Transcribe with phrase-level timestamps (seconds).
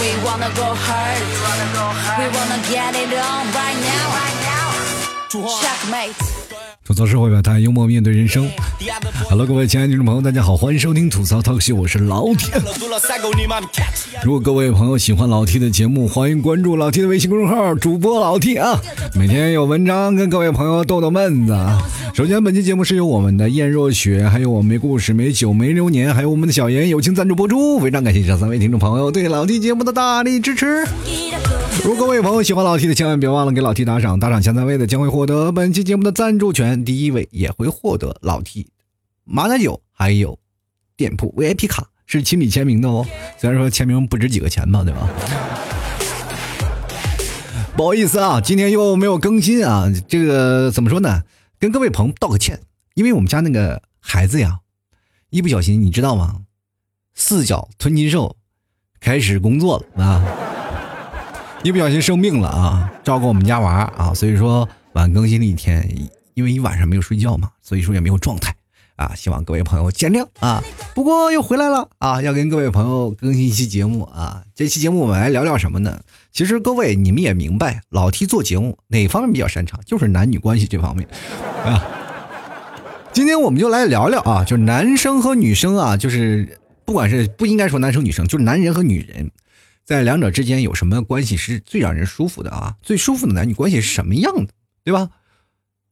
[0.00, 1.22] We wanna go hard.
[2.18, 4.06] We wanna get it on right now.
[5.62, 6.35] Checkmate.
[6.96, 8.48] 总是会表态，幽默面对人生。
[9.28, 12.54] Hello，各位亲爱的听众朋友，大家好，欢迎收听吐槽 talk show，我是老铁。
[14.24, 18.80] 如果各位朋友喜欢老 T 的节目，欢迎关注老 T 的微信公众号，主播老 T 啊，
[19.14, 21.78] 每天有文章跟各位朋友逗逗闷子啊。
[22.14, 30.86] 首先，本期节目是由我们的燕若雪，还有我们没故事、没酒、没流年，还有我们的小严友情赞助播出，非常感谢这三位听众朋友对老 T 节目的大力支持。
[31.84, 38.68] 如果各位朋友喜欢老 T 的，千万别忘了给老 T 打赏，打赏前三位的将会获得本期节目的赞助权，第一位也会获得老 T
[39.24, 40.38] 马奶酒还有
[40.96, 43.06] 店铺 VIP 卡，是亲笔签名的哦。
[43.38, 45.08] 虽然说签名不值几个钱吧，对吧？
[47.76, 51.22] 不好意思啊，今天又没有更新啊，这个怎么说呢？
[51.58, 52.60] 跟各位朋友道个歉，
[52.94, 54.60] 因为我们家那个孩子呀，
[55.30, 56.40] 一不小心你知道吗？
[57.14, 58.36] 四脚吞金兽
[58.98, 60.24] 开始工作了啊！
[61.66, 65.84] 一不小心生病了啊，照顾我们家娃啊，所以说晚更新了一天，
[66.34, 68.54] 因为一晚上没有睡觉嘛，所以说也没有状态
[68.94, 70.62] 啊，希望各位朋友见谅啊。
[70.94, 74.44] 不过又回来了啊，要跟各位朋友更新一期节目啊。
[74.54, 75.98] 这期节目我们来聊聊什么呢？
[76.30, 81.08] 其实各位你们也明白，老 T 做节目哪方面比较擅长，就是男女关系这方面
[81.64, 81.84] 啊。
[83.10, 89.32] 今天我们就来聊聊啊，就是男生和女生啊，就是不管是不应该说男生女生，就是男人和女人。
[89.86, 92.74] 在两者之间有什么关系是最让人舒服的啊？
[92.82, 95.10] 最舒服的男女关系是什么样的，对吧？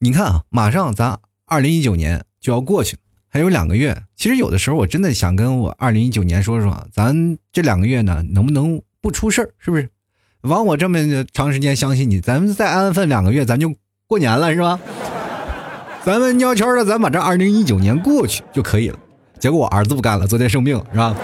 [0.00, 4.02] 你看啊，马上咱二零一九年就要过去了，还有两个月。
[4.16, 9.54] 其实有的时候我真的想跟我二零一九年说说，咱这两个月呢，能不能不出事儿？
[9.58, 9.88] 是不是？
[10.40, 13.72] 枉我这么长时间相信你，咱们再安分两个月，咱就
[14.08, 14.80] 过年了，是吧？
[16.04, 18.98] 咱们悄悄的，咱把这二零一九年过去就可以了。
[19.38, 21.16] 结果我儿子不干了，昨天生病，是吧？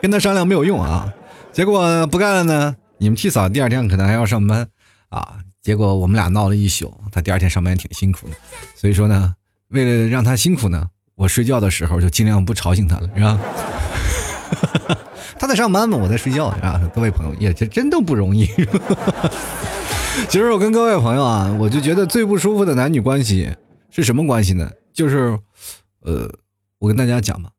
[0.00, 1.12] 跟他商量没有用啊，
[1.52, 2.76] 结果不干了呢。
[2.98, 4.68] 你们替嫂第二天可能还要上班
[5.08, 8.34] 啊，结果我们俩闹了一宿，他第二天上班也挺辛苦的。
[8.76, 9.34] 所以说呢，
[9.68, 13.38] 为了让他辛苦呢，我睡觉的时候就尽量不吵醒他了，是吧？
[15.38, 16.80] 他在上班嘛，我在睡觉啊。
[16.94, 18.46] 各位朋友，也这真的不容易。
[20.28, 23.50] 其实我跟各位朋友啊，我就觉得最不舒服的男女关系
[23.90, 24.70] 是什么关系呢？
[24.92, 25.38] 就是，
[26.02, 26.30] 呃，
[26.78, 27.50] 我跟大家讲吧。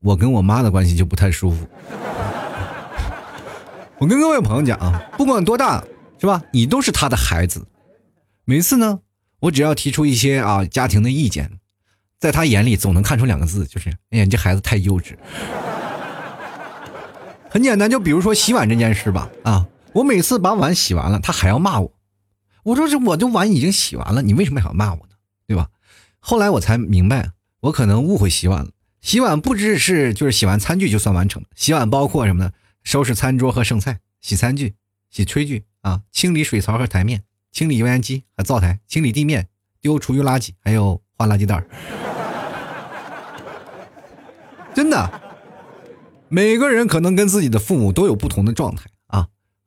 [0.00, 1.66] 我跟我妈的关系就不太舒服。
[3.98, 5.82] 我跟各位朋友讲啊，不管多大，
[6.20, 6.42] 是吧？
[6.52, 7.66] 你都是他的孩子。
[8.44, 9.00] 每次呢，
[9.40, 11.58] 我只要提出一些啊家庭的意见，
[12.18, 15.16] 在他眼里总能看出两个字，就是哎呀，你这孩子太幼稚。
[17.50, 19.28] 很简单，就比如说洗碗这件事吧。
[19.42, 21.92] 啊，我每次把碗洗完了，他还要骂我。
[22.62, 25.16] 我说这我的碗已经洗完了，你为什么还要骂我呢？
[25.46, 25.68] 对吧？
[26.20, 27.30] 后来我才明白，
[27.60, 28.70] 我可能误会洗碗了。
[29.00, 32.52] 洗碗不只是就是洗完餐具就算完成了，洗碗包括什么呢？
[32.82, 34.74] 收拾餐桌和剩菜，洗餐具，
[35.10, 37.22] 洗炊具啊，清理水槽和台面，
[37.52, 39.48] 清理油烟机和灶台，清理地面，
[39.80, 41.62] 丢厨余垃圾，还有换垃圾袋
[44.74, 45.20] 真的，
[46.28, 48.86] 每个人可能跟自己的父母都有不同的状态。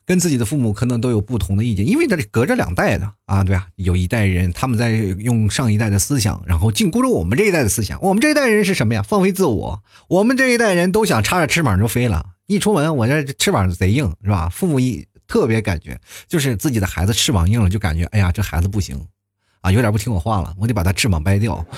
[0.06, 8.01] 跟自己的父母可能都有不同的意见，因为这隔着两代的啊，对啊，有一代人他们在用上一代的思想，然后禁锢着我们这一代的思想。
[8.01, 9.01] 我们这一代人是什么呀？
[9.01, 9.84] 放飞自我。
[10.09, 12.25] 我们这一代人都想插着翅膀就飞了。
[12.47, 14.50] 一出门，我这翅膀贼硬，是吧？
[14.50, 15.97] 父母一特别感觉，
[16.28, 19.00] 就是自己的孩子翅膀硬了，就感觉哎呀，这孩子不行
[19.62, 21.66] 啊，有点不听我话了，我得把他翅膀掰掉。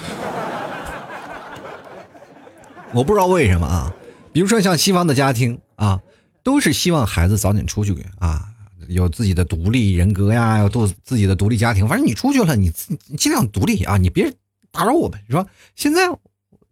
[2.93, 3.93] 我不知道为什么啊，
[4.31, 5.99] 比如说像西方的家庭啊。
[6.43, 8.49] 都是希望孩子早点出去啊，
[8.89, 11.87] 有自己的独立人格呀，有做自己的独立家庭。
[11.87, 12.69] 反正你出去了，你
[13.17, 14.31] 尽量独立啊，你别
[14.71, 15.45] 打扰我们，是吧？
[15.75, 16.01] 现在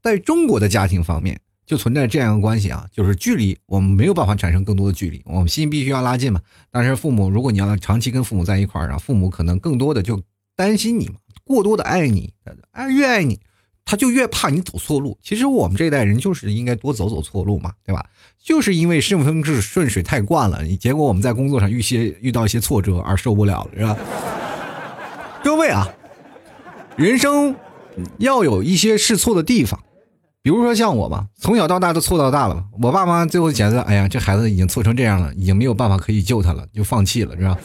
[0.01, 6.41] 在中国的家庭方面，就存在这样的关系啊，就是距离，我们没有办法产生更多的距离，我们心必须要拉近嘛。
[6.69, 10.21] 但是父母，如果你要长期跟父母在一块儿啊，父母可能更多的就
[10.55, 11.15] 担心你嘛，
[11.45, 12.33] 过多的爱你，
[12.71, 13.39] 爱越爱你。
[13.86, 15.18] 他就越怕你走错路。
[15.22, 18.06] 其实我们这一代人就是应该多走走错路嘛，对吧？
[18.44, 23.98] 就是因为顺风是顺水太惯了，结果我们在工作上遇些遇到一些挫折而受不了了，是吧？
[25.44, 25.88] 各位啊，
[26.95, 27.56] 人生
[28.18, 29.80] 要有一些试错的地方，
[30.42, 32.63] 比如说像我吧，从小到大都错到大了。
[32.81, 37.57] 我爸妈最后觉得，哎呀，这孩子已经错成这样了，已经没有办法可以救他了，就放弃了，是吧？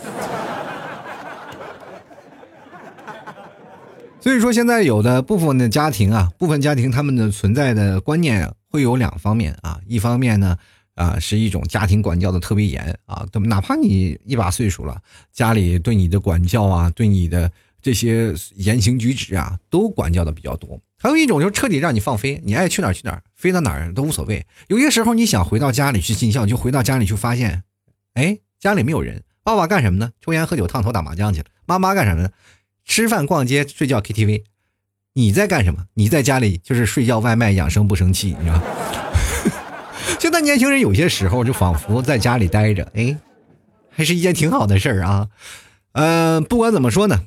[4.27, 9.79] 所以说，现在有的部分的家庭啊，部分家庭他们的存在的观念会有两方面啊。
[9.87, 10.59] 一方面呢，
[10.97, 15.01] 啊，是一种家庭管教的特别严啊，哪怕你一把岁数了，
[15.33, 17.49] 家里对你的管教啊，对你的
[17.81, 20.77] 这些言行举止啊，都管教的比较多。
[20.99, 24.45] 还有一种就是彻底让你放飞，你爱去哪儿去哪儿，飞到哪儿都无所谓。
[24.67, 27.63] 有些时候你想回到家里去尽孝，就回到家里去发现，
[28.15, 29.23] 哎，家里没有人。
[29.45, 30.11] 爸爸干什么呢？
[30.21, 31.47] 抽烟喝酒烫头打麻将去了。
[31.67, 32.31] 妈妈干什么呢？
[32.87, 34.45] 吃饭逛街睡觉 KTV。
[35.13, 35.87] 你在干什么？
[35.95, 38.63] 你在家里就是睡觉外卖养生不生气，你知道？
[40.19, 43.17] 现在年轻人有些时候就仿佛在家里待着，哎，
[43.91, 45.29] 还是一件挺好的事儿啊。
[45.93, 47.25] 嗯，不管怎么说呢。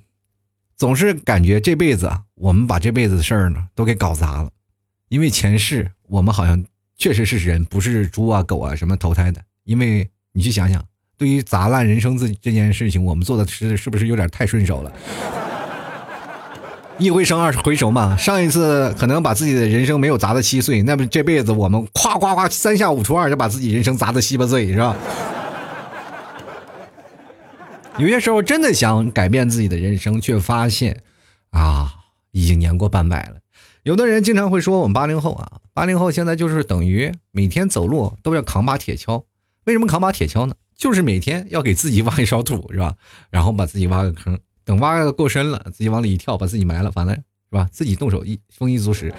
[0.77, 4.49] 总是感觉这辈子啊，我们把这辈子的事儿呢都给搞砸了，
[5.09, 6.63] 因为前世我们好像
[6.95, 9.41] 确实是人，不是猪啊狗啊什么投胎的。
[9.65, 10.81] 因为你去想想，
[11.17, 14.93] 对于砸烂人生这这件事情，我们做的是是不是有点太顺手了？
[16.99, 24.95] 一回生二回熟嘛，上一次可能把自己的人生没有砸得稀碎，那么这辈子我们夸夸夸三下五除二就把自己人生砸得稀巴碎，是吧？
[27.97, 31.01] 有些时候真的想改变自己的人生，却发现，
[31.51, 31.93] 啊，
[32.31, 33.35] 已经年过半百了。
[33.83, 39.23] 有的人经常会说我们八零后啊，八零后现在就是等于每天走路都要扛把铁锹。
[39.63, 40.53] 为什么扛把铁锹呢？
[40.75, 42.93] 就是每天要给自己挖一勺土，是吧？
[43.29, 44.37] 然后把自己挖个坑，
[44.69, 47.67] 等挖的够深了，自己往里一跳，把自己埋了，完了，是吧？
[47.71, 49.11] 自己动手一丰衣足食。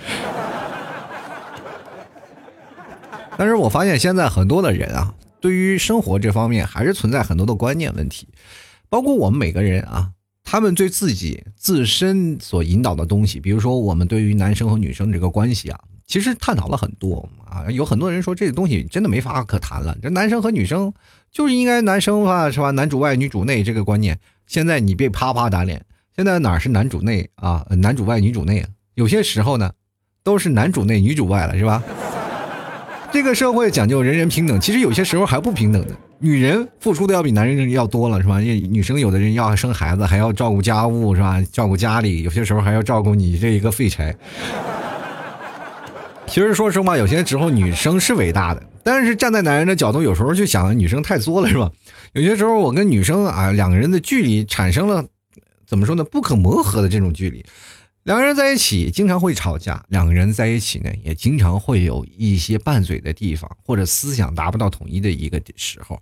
[3.36, 8.28] 但是我发现现在很多的人啊，对于生活这方面还是存在很多的观念问题。
[8.88, 10.12] 包括我们每个人啊，
[10.44, 17.68] 他们对自己自身所引导的东西，比如说我们对于男生和女生这个关系啊，其实探讨了很多啊。
[17.72, 20.94] 有很多人说这个东西真的没法可谈了，这男生和女生
[21.32, 22.70] 就是应该男生啊，是吧？
[22.70, 24.16] 男主外女主内这个观念，
[24.50, 25.80] 现在你别啪啪打脸。
[26.16, 27.64] 现在哪是男主内啊？
[27.78, 29.70] 男主外女主内，有些时候呢，
[30.24, 31.80] 都是男主内女主外了，是吧？
[33.12, 35.94] 这个社会讲究人人平等，其实有些时候还不平等的。
[36.18, 38.40] 女人付出的要比男人要多了，是吧？
[38.40, 41.40] 女生有的人要生孩子，还要照顾家务，是吧？
[41.52, 44.12] 照顾家里，有些时候还要照顾你这一个废柴。
[46.30, 51.72] 其实说实话，有些时候女生是伟大的，但是站在男人的角度，有时候就想女生太作了，是吧？
[52.12, 55.04] 有些时候我跟女生啊，两个人的距离产生了
[55.66, 56.04] 怎么说呢？
[56.04, 57.44] 不可磨合的这种距离。
[58.04, 66.00] 两个人在一起经常会吵架，两个人在一起呢也经常会有一些拌嘴的地方，或者思想达不到统一的一个时候，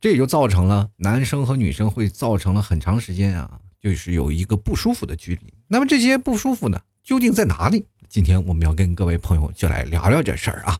[0.00, 5.52] 这也就造成了男生和女生会造成了很长时间啊，就是有一个不舒服的距离。
[5.68, 7.84] 那么这些不舒服呢，究竟在哪里？
[8.10, 10.76] 今天我们要跟各位朋友就来聊聊这事儿啊。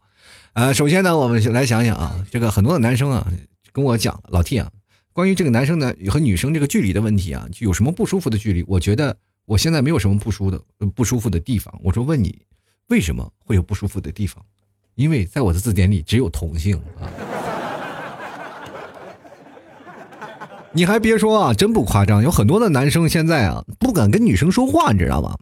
[0.54, 3.24] 呃，首先呢，我们来想想啊，这个很多的男生啊
[3.72, 4.68] 跟我讲，老 T 啊，
[5.12, 8.64] 关于这个男生呢和女生这个距离的问题啊，有什么不舒服的距离？
[8.66, 9.16] 我觉得。
[9.46, 10.60] 我现在没有什么不舒的
[10.94, 11.74] 不舒服的地方。
[11.82, 12.40] 我说问你，
[12.86, 14.40] 为什么会有不舒服的地方？
[14.94, 17.10] 因为在我的字典里只有同性啊！
[20.72, 25.36] 你还别说啊，真不夸张，有很多的男生现在啊不敢跟女生说话，你知道吗？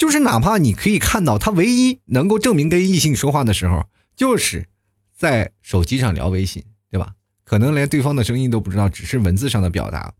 [0.00, 3.84] 就是哪怕你可以看到他唯一能够证明跟异性说话的时候，
[4.16, 4.66] 就是
[5.14, 7.12] 在手机上聊微信，对吧？
[7.44, 10.14] 可能连对方的声音都不知道，只是文字上的表达。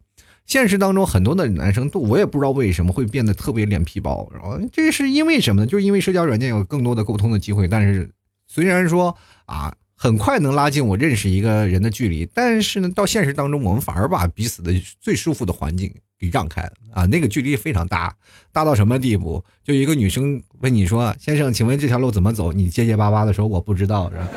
[0.45, 5.67] 现实当中，很多的男生都我也不知道为什么会变得特别脸皮薄，然后这是因为什么呢？
[5.67, 7.67] 就是因为社交软件有更多的沟通的机会。
[7.67, 8.11] 但是
[8.49, 9.17] 虽然说
[9.47, 16.61] 啊，很快能拉近我认识一个人的距离，但是呢，到现实当中，我们反而把彼此的最舒服的环境给让开
[16.93, 18.15] 啊，那个距离非常大，
[18.53, 19.43] 大到什么地步？
[19.65, 24.29] 就一个女生问你说：“先生，请问这条路怎么走？”你结结巴巴的说：“我不知道。”是吧？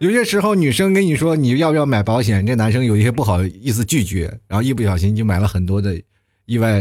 [0.00, 6.00] 有些时候，女生跟你说你要不要买保险，这男生有一些不好意思拒绝，然后一不小心就买了很多的
[6.46, 6.80] 意外，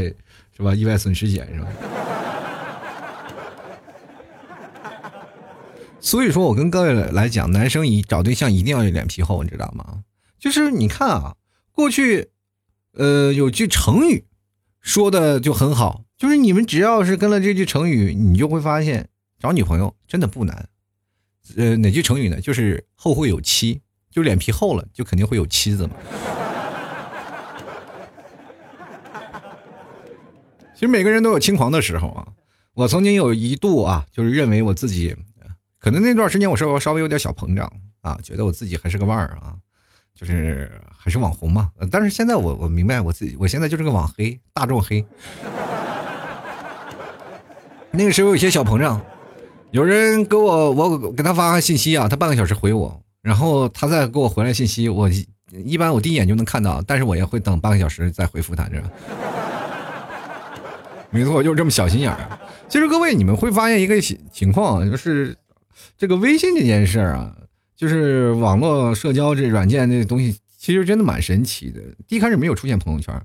[0.55, 0.73] 是吧？
[0.73, 1.67] 意外损失险是吧？
[5.99, 10.01] 所以说我跟各位来讲，男生一找对象一定要有脸皮厚，你知道吗？
[10.39, 11.35] 就是你看啊，
[11.71, 12.29] 过去，
[12.93, 14.25] 呃，有句成语
[14.79, 20.69] 说的就很好，就是你们只要是跟了这句成语，你就会发现找女朋友真的不难。
[21.57, 22.39] 呃，哪句成语呢？
[22.39, 25.95] 就是后会有期，就脸皮厚了，就肯定会有妻子嘛。
[30.73, 32.27] 其实每个人都有轻狂的时候啊。
[32.75, 35.13] 我曾经有一度啊，就是认为我自己，
[35.79, 37.69] 可能那段时间我稍微稍微有点小膨胀
[37.99, 39.57] 啊，觉得我自己还是个腕儿啊，
[40.15, 41.69] 就是还是网红嘛。
[41.91, 45.05] 但是现在我我明白我自己，我现在就是个网黑，大众黑。
[47.91, 49.01] 那个时候有些小膨胀。
[49.71, 55.07] 有人给我，我给他发信息啊，他半个小时回我，然后他再给我回来信息，我
[55.51, 58.81] 一般我第一眼就能看到，但是我也会等半个小时再回复他，这。
[61.11, 62.39] 没错，就是这么小心眼儿。
[62.67, 65.37] 其实各位，你们会发现一个情情况，就是
[65.99, 67.35] 这个微信这件事儿啊，
[67.79, 71.79] 就是网络社交这软件这东西，其实真的蛮神奇的。
[72.09, 73.15] 一开始没有出现朋友圈，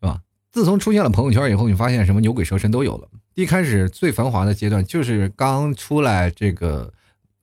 [0.00, 0.18] 是吧？
[0.50, 3.06] 自从出现了朋友圈以后，你发现什么牛鬼蛇神都有了。
[3.34, 6.90] 一开始最繁华的阶段就是刚出来这个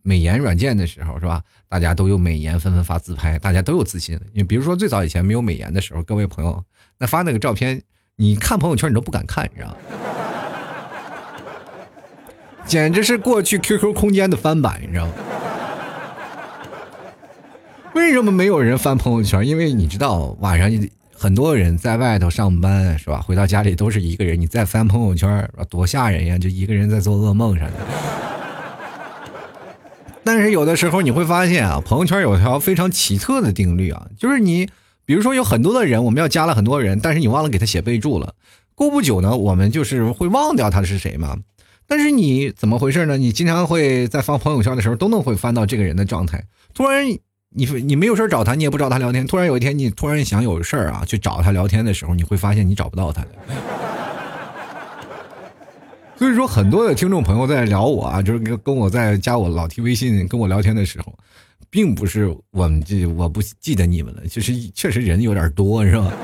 [0.01, 1.43] 美颜软件的时候，是吧？
[1.69, 4.19] 大家都有美颜，纷纷发自拍，大家都有自信。
[4.34, 6.63] 你比如说最早以前没有美颜的时候，各位朋友，
[6.98, 7.79] 那发那个照片，
[8.15, 9.75] 你看朋友圈你都不敢看，你知道吗？
[12.65, 15.13] 简直是过去 QQ 空间的翻版，你知道吗？
[17.95, 19.47] 为什么没有人翻朋友圈？
[19.47, 20.69] 因为你知道晚上
[21.13, 23.21] 很多人在外头上班，是吧？
[23.21, 26.37] 回到家里都是一个人，你再翻朋友圈，多吓人呀！
[26.37, 27.71] 就一个人在做噩梦啥的。
[30.25, 34.67] 但是有的时候你会发现啊，朋友圈有条非常奇特的定律啊，就是你
[35.05, 38.33] 比如说有很多的人，我们要加了很多人，但是你忘了给他写备注了，
[38.75, 41.37] 过不久呢，我们就是会忘掉他是谁嘛。
[41.87, 43.15] 但是你怎么回事呢？
[43.15, 46.43] 你经常会在发朋友圈的时候都能会翻到这个人的状态。
[46.73, 47.05] 突然，
[47.57, 49.25] 你你没有事找他，你也不找他聊天。
[49.25, 53.29] 突然有一天，你突然想有事儿啊，去找他聊天的时候，你会发现你找不到他的。
[56.19, 61.17] 所以说，很多的听众朋友在聊我啊，就是跟跟我在加我老提微信跟我聊天的时候，
[61.69, 66.12] 并不是我们这我不记得你们了，就是确实人有点多，是吧？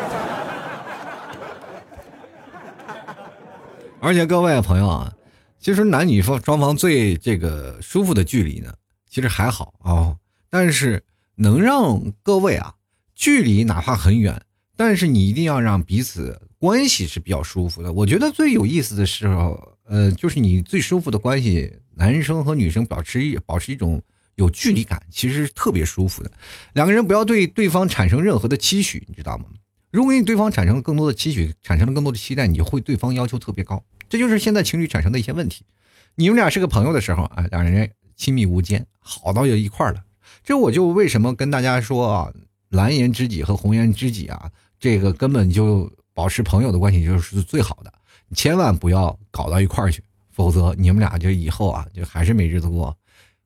[4.01, 5.13] 而且各位朋友啊。
[5.59, 8.73] 其实男女方双方最这个舒服的距离呢，
[9.07, 10.15] 其实还好啊。
[10.49, 11.01] 但是
[11.41, 12.75] 能让各位啊，
[13.15, 14.39] 距离哪怕很远，
[14.77, 17.91] 但是你一定要让彼此关系是比较舒服的。
[17.91, 23.99] 我觉得最有意思的时候，呃，就是你最舒服的关系，男生和女生保持一保持一种
[24.35, 26.31] 有距离感，其实特别舒服的。
[26.73, 29.45] 两个人不要对对方产生任何的期许，你知道吗？
[29.89, 33.83] 如果你对方产生了更多的期许，产生了更多的期待，你会对方要求特别高。
[34.07, 35.65] 这就是现在情侣产生的一些问题。
[36.13, 40.03] 你们俩是个朋友的时候啊，两人亲密无间，好到有一块了。
[40.43, 42.33] 这我就为什么跟大家说啊，
[42.69, 47.93] 蓝颜知己和红颜知己啊，这个根本就保持朋友的关系就是最好的。
[48.33, 52.95] 千万不要搞到一块儿去，否则你们俩就以后啊，就还是没日子过。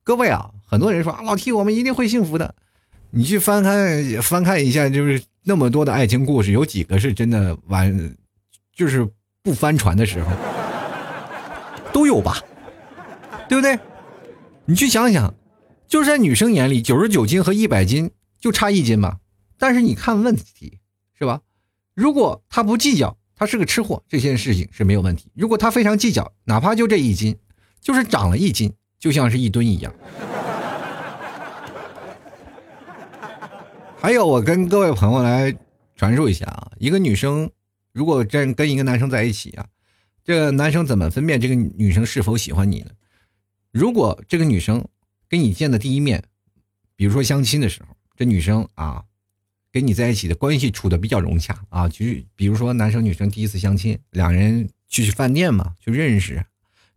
[0.03, 2.53] 各位啊，很多人说啊，老 T 我们一定会幸福的。
[3.09, 8.15] 你去翻看翻看一下，就是那么多的爱情故事，有几个是真的完，
[8.75, 9.07] 就是
[9.41, 10.31] 不翻船的时候。
[11.91, 12.37] 都有吧，
[13.47, 13.79] 对不对？
[14.65, 15.33] 你去想想，
[15.95, 19.19] 就是在女生眼里，九十九斤和一百斤就差一斤嘛。
[19.57, 20.81] 但是你看问题
[21.17, 21.39] 是吧？
[21.93, 25.31] 如果他不计较，他是个吃货，这件事情是没有问题。
[25.35, 27.37] 如果他非常计较，哪怕就这一斤，
[27.79, 29.93] 就是长了一斤，就像是一吨一样。
[33.95, 35.55] 还有，我跟各位朋友来
[35.95, 37.49] 传授一下啊，一个女生
[37.93, 39.65] 如果真跟一个男生在一起啊。
[40.25, 42.91] 这个男生怎么分辨这个女生是否喜欢你呢？
[43.71, 44.85] 如果这个女生
[45.27, 46.23] 跟你见的第一面，
[46.95, 49.03] 比如说相亲的时候，这女生啊，
[49.71, 56.45] 跟你在一起的关系处的比较融洽啊，就是比如说男生女生第一次相亲，两人去饭店嘛，就认识，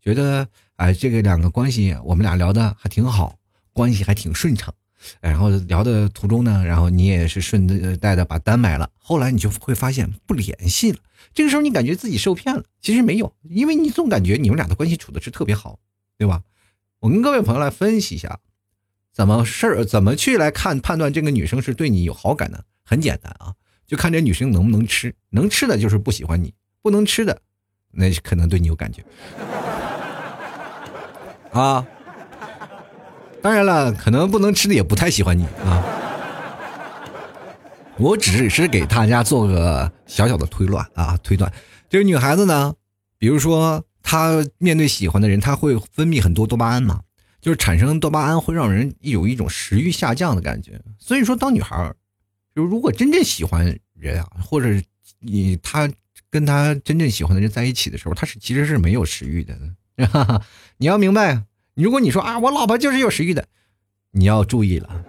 [0.01, 3.39] 觉得哎，这个两个关系我们俩聊的还挺好，
[3.73, 4.73] 关系还挺顺畅。
[5.21, 8.91] 然后聊的途中呢，然后你也是顺带的把单买了。
[8.99, 10.99] 后来你就会发现不联系了。
[11.33, 15.79] 这个时候你感觉自己受骗了，其实没有，因为你总感觉你们俩的关系处的是特别好，
[16.17, 16.43] 对吧？
[17.01, 18.41] 我跟各位朋友来分析一下，
[19.13, 22.65] 怎么事儿怎么去来看判断这个女生是对你有好感的？
[22.85, 23.55] 很简单啊，
[23.87, 27.41] 就看这女生能不能吃，能吃的就是不喜欢你，不能吃的，
[27.93, 29.05] 那可能对你有感觉
[31.53, 31.87] 啊。
[33.41, 35.85] 当然了，可能不能吃的也不太喜欢你啊。
[37.99, 41.53] 我只是给大家做个小小的推断啊，推断。
[41.89, 42.75] 就是女孩子呢，
[43.19, 47.03] 比如说他面对喜欢的人，他会分泌很多多巴胺嘛，
[47.43, 50.81] 就是产生多巴胺会让人有一种食欲下降的感觉。
[50.99, 51.93] 所以说，当女孩
[52.57, 54.83] 就如果真正喜欢人啊，或者
[55.19, 55.87] 你他
[56.31, 59.55] 跟他真正喜欢的人在一起的时候，他是其实是没有食欲的。
[60.79, 61.43] 你要明白。
[61.75, 63.45] 如果你说啊，我老婆就是有食欲的，
[64.13, 65.05] 你要注意了，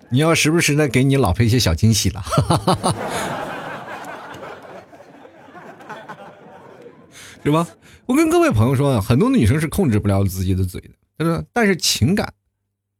[0.12, 2.22] 你要时不时的给你老婆一些小惊喜了，
[7.46, 7.64] 是吧？
[8.06, 12.34] 我跟各位朋友说啊，很多女生是控制不了自己的嘴的，但是但是情感，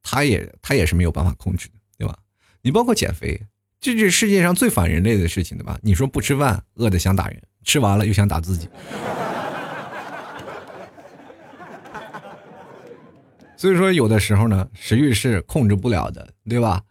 [0.05, 2.17] 她也她也是没有办法控制的，对吧？
[2.63, 3.43] 你包括减肥，
[3.81, 5.77] 这是世界上最反人类的事情，对吧？
[5.83, 7.43] 你说不吃饭，饿的想打人。
[7.65, 8.69] 吃完了又想打自己，
[13.57, 16.83] 所以说有的时候呢，食欲是控制不了的，对吧？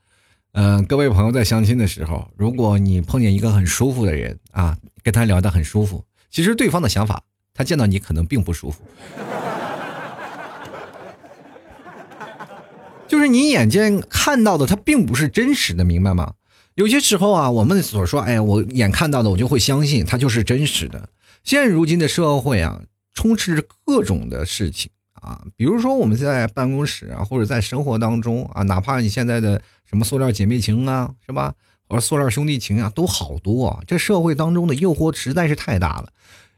[0.52, 7.24] 嗯，各位朋友在相亲的时候，如果你碰见一个很舒服的人啊，跟他聊得很舒服，其实对方的想法，
[7.56, 8.84] 他见到你可能并不舒服，
[13.08, 16.34] 就是你眼见看到的，它并不是真实的，明白吗？
[16.76, 21.08] 有些时候啊，我们所说，哎，我眼看到的，我就会相信它就是真实的。
[21.44, 22.82] 现如今的社会啊，
[23.14, 31.54] 充斥着各种的事情啊，比如说我们在办公室啊，或者在生活当中啊，哪怕你现在的什么塑料姐妹情啊，是吧？
[31.88, 33.80] 或者塑料兄弟情啊，都好多啊。
[33.88, 36.10] 这社会当中的诱惑实在是太大了，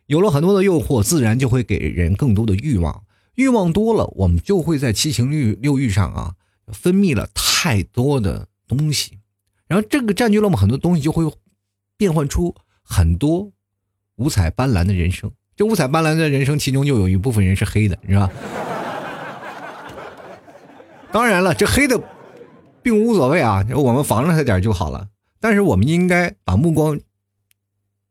[0.07, 3.03] 有了很多的诱惑，自然就会给人更多的欲望。
[3.35, 6.33] 欲望多了，我们就会在七情六六欲上啊，
[6.67, 9.19] 分泌了太多的东西。
[9.67, 11.29] 然后这个占据了我们很多东西，就会
[11.97, 13.51] 变换出很多
[14.15, 15.31] 五彩斑斓的人生。
[15.55, 18.31] 这五彩斑斓的人生，其中就有一部分人是黑的，是吧？
[21.11, 22.01] 当然了，这黑的
[22.81, 25.09] 并无所谓啊，我们防着他点就好了。
[25.39, 26.99] 但是我们应该把目光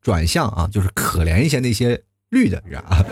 [0.07, 3.05] 转向啊，就是可怜一些那些绿的， 是吧？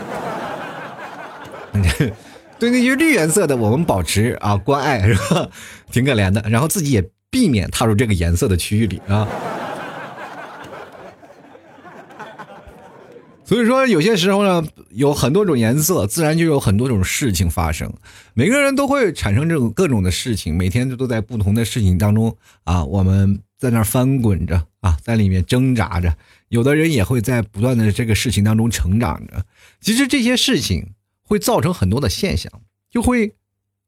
[2.57, 5.49] 对那些绿颜色的，我们保持啊关爱，是吧？
[5.91, 7.03] 挺可怜的，然后自己也。
[7.31, 9.27] 避免踏入这个颜色的区域里啊，
[13.43, 17.91] 所以说有些时候呢，有很多种颜色，自然就有很多种事情发生。
[18.35, 26.15] 每个人都会产生这种各种的事情，每天都在不同的事情当中啊，我们在那翻滚着啊，在里面挣扎着。
[26.49, 29.45] 有的人也会在不断的这个事情当中成长着。
[29.79, 32.51] 其实这些事情会造成很多的现象，
[32.89, 33.35] 就会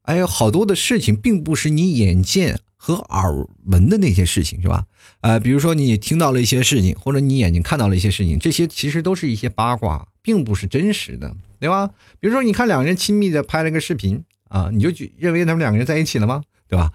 [0.02, 2.60] 哎好多的事情，并不是你眼见。
[2.80, 4.84] 和耳闻的那些事情是吧？
[5.20, 11.90] 呃，比如说你听到了一些事情，或者你眼睛看到了一些事情，这些其实都是一些八卦，并不是真实的，对吧？
[12.20, 16.44] 比如说你看两个人亲密的拍了个视频啊，你就认为他们两个人在一起了吗？
[16.68, 16.92] 对吧？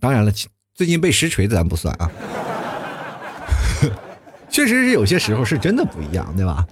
[0.00, 0.32] 当然了，
[0.74, 2.10] 最近被实锤的咱不算啊。
[4.50, 6.66] 确实是有些时候是真的不一样，对吧？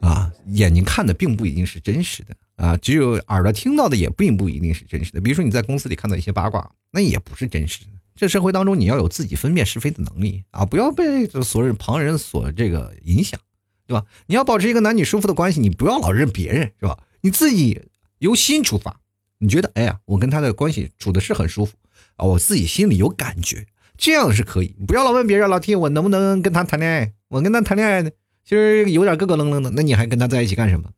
[0.00, 5.20] 啊，眼睛看的并不一定是真实的啊，只有耳朵听到的也并不一定是真实的。
[5.20, 7.90] 比如说你在公司里看到一些八卦，那也不是真实的。
[8.14, 10.64] 这社会当中，你要有自己分辨是非的能力啊！
[10.64, 13.38] 不要被所有旁人所这个影响，
[13.86, 14.04] 对吧？
[14.26, 16.98] 你要保持一个男女舒服的关系，你不要老认别人，是吧？
[17.20, 17.80] 你自己
[18.18, 19.00] 由心出发，
[19.38, 21.76] 你觉得，哎呀，我跟他的关系处的是很舒服
[22.16, 24.74] 啊，我自己心里有感觉，这样是可以。
[24.86, 27.12] 不要老问别人，老提我能不能跟他谈恋爱？
[27.28, 28.10] 我跟他谈恋爱呢，
[28.42, 30.88] 其实有点咯咯楞楞的，那你还跟他在一起干什么？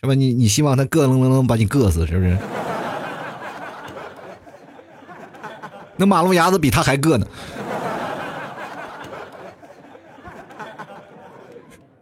[0.00, 0.14] 是吧？
[0.14, 2.36] 你你希望他咯楞楞楞把你硌死，是不是？
[5.96, 7.26] 那马路牙子比他还硌呢。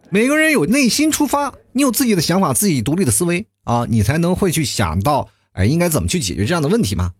[0.09, 7.11] 每个人有内心出发，你有自己的想法，自己独立的思维啊，你才能会去想到，哎，应该怎么去解决这样的问题嘛，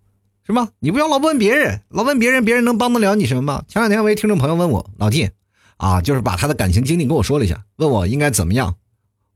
[0.47, 0.69] 是吧？
[0.79, 3.63] 你不要老问别人，老问别人，别人能帮得了你什么吗？
[3.67, 5.29] 前两天我一听众朋友问我，老弟，
[5.77, 8.75] 啊，就是把他的感情经历跟我说了一下，问我应该怎么样，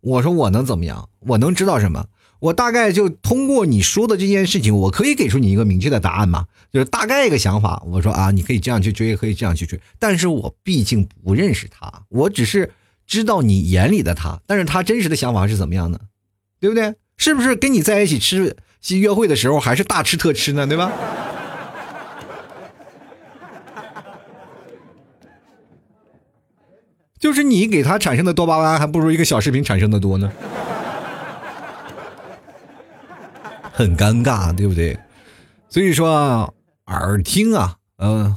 [0.02, 1.10] 我说我能怎么样？
[1.19, 2.06] 我能知道什么？
[2.39, 6.45] 我大概就通过你说的这件事情，我可以给出你一个明确的答案吗？
[6.71, 7.84] 就是大概一个想法。
[7.86, 9.78] 我说啊，你可以这样去追，可以这样去追。
[9.99, 12.71] 但是我毕竟不认识他，我只是
[13.06, 15.99] 知道你眼里的他，但是他真实的想法是怎么样的，
[16.62, 16.95] 对不对？
[17.17, 20.65] 是不是跟你在一起吃去约会的时候还是大吃特吃呢？
[20.65, 20.89] 对吧？
[27.19, 30.32] 就是你给他产生的多巴胺，还不如一个小视频产生的多呢。
[33.73, 34.97] 很尴尬，对不对？
[35.69, 36.53] 所以说，
[36.88, 38.36] 耳听啊，嗯，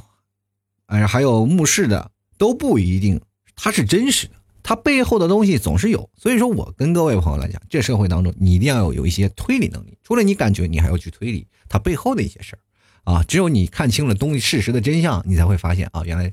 [0.85, 3.19] 哎，还有目视的都不一定
[3.55, 6.09] 它是真实的，它背后的东西总是有。
[6.15, 9.97] 所以说我跟各位朋友来讲，这社会当中你一定要有有一些推理能力。
[10.03, 13.23] 除了你感觉，你还要去推理它背后的一些事儿啊。
[13.23, 16.31] 只有你看清了东西事实的真相，你才会发现啊，原来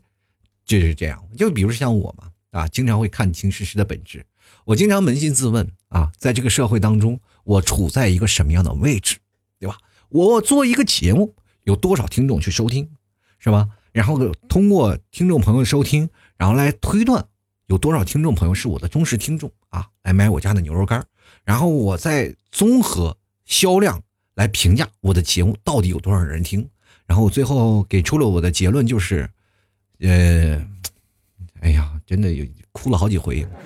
[0.64, 1.24] 就是这样。
[1.36, 4.24] 就比如像我嘛，啊，经常会看清事实的本质。
[4.64, 7.20] 我经常扪心自问啊，在这个社会当中。
[7.42, 9.16] 我处在一个什么样的位置，
[9.58, 9.78] 对吧？
[10.10, 11.34] 我做一个节目，
[11.64, 12.88] 有多少听众去收听，
[13.38, 13.68] 是吧？
[13.92, 17.26] 然后通过听众朋友收听，然后来推断
[17.66, 21.04] 有多少听众朋友是我的忠实听众啊，来买我家的牛肉干
[21.42, 24.00] 然后我再综合销量
[24.34, 26.68] 来评价我的节目到底有多少人听，
[27.06, 29.28] 然后最后给出了我的结论就是，
[29.98, 30.64] 呃，
[31.60, 33.46] 哎呀，真的有哭了好几回。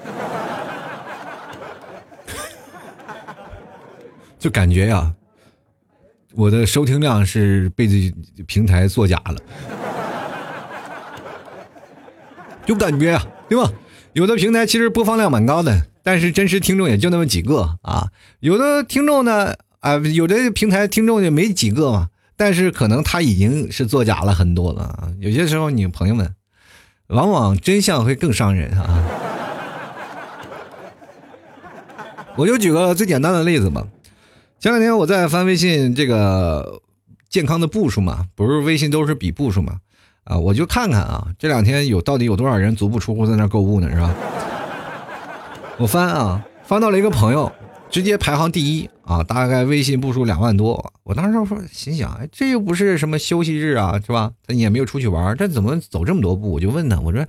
[4.38, 5.12] 就感觉呀，
[6.34, 8.12] 我的收听量是被这
[8.46, 9.38] 平台作假了，
[12.66, 13.72] 就感觉啊，对吧？
[14.12, 18.08] 有的平台其实播放量蛮高的，但是真实听众也就那么几个啊。
[18.40, 25.10] 有的听众呢，啊，有的平台听众也没几个嘛，但是可能他已经是作假了很多了。
[25.20, 26.34] 有些时候，你朋友们，
[27.08, 29.04] 往往真相会更伤人啊。
[32.36, 33.86] 我就举个最简单的例子吧。
[34.58, 36.80] 前两天我在翻微信这个
[37.28, 39.74] 健康的步数嘛，不是微信都是比步数嘛，
[40.24, 44.14] 啊，我就看看啊，这两天有到底有多少人足不出户在那购物呢，是吧？
[45.76, 47.52] 我翻啊，翻到了一个朋友，
[47.94, 50.92] 直接排行第一啊，大概微信步数两万多。
[51.04, 54.32] 我当时说，心想，哎，这又不是什么休息日啊，是吧？
[54.44, 56.50] 他也没有出去玩，这怎么走这么多步？
[56.50, 57.24] 我就问他，我说，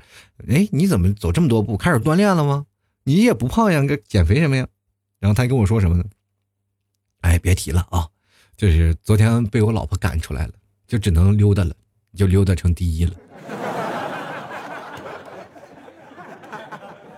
[0.47, 1.77] 哎，你怎么走这么多步？
[1.77, 2.65] 开始锻炼了吗？
[3.03, 4.65] 你也不胖呀，个减肥什么呀？
[5.19, 6.03] 然后他跟我说什么呢？
[7.21, 8.07] 哎，别提了啊，
[8.57, 10.53] 就是昨天被我老婆赶出来了，
[10.87, 11.75] 就只能溜达了，
[12.15, 13.13] 就溜达成第一了。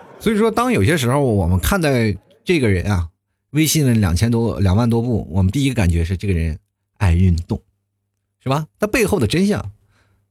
[0.20, 3.08] 所以说，当有些时候我们看待这个人啊，
[3.52, 6.60] 微信的两千多、两万多步，我们第一个感觉是这个人
[6.98, 7.62] 爱运动，
[8.44, 8.68] 是吧？
[8.80, 9.72] 他背后的真相，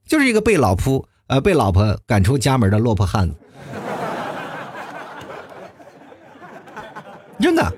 [0.06, 3.34] 就是一个被老婆呃被老婆赶出家门的落魄汉子。
[7.40, 7.74] 真的，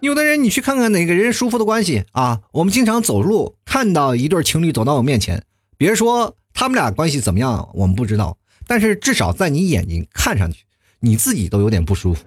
[0.00, 2.40] 有的人你去看看哪个人舒服的关系啊？
[2.52, 5.44] 我们经常走路看到一对情侣走到我面前，
[5.76, 10.64] 别说他们俩关系怎么样，我们不知道，但是至少在你眼睛看上去。
[11.02, 12.24] 你自己都有点不舒服，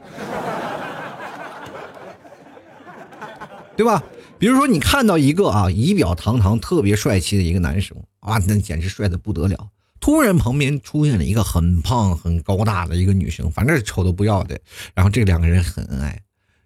[3.76, 4.04] 对吧？
[4.38, 9.70] 比如说，你看到一个啊仪表堂堂、特别帅气的一个男生啊，那简直帅的不得了。
[10.00, 14.60] 突然旁边出现了一个很胖、很高大的一个女生，反正丑都不要的。
[14.94, 16.22] 然后这两个人很恩爱，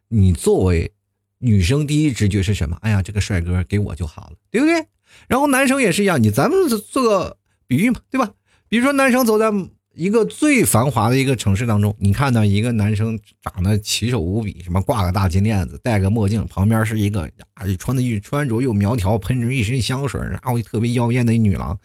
[0.07, 0.91] 你作为
[1.37, 2.77] 女生第一直觉是什么？
[2.81, 4.87] 哎呀，这个帅哥给我就好了，对不对？
[5.27, 8.31] 然后男生也是一样，你咱们做个比喻嘛，对吧？
[8.67, 9.51] 比如说男生走在。
[9.97, 21.75] 一个最繁华的一个城市当中，你看到一个男生长得奇丑无比，什么挂个大金链子，戴个墨镜，旁边是一个啊穿的穿着又苗条，喷着一身香水，然后特别妖艳的一女郎，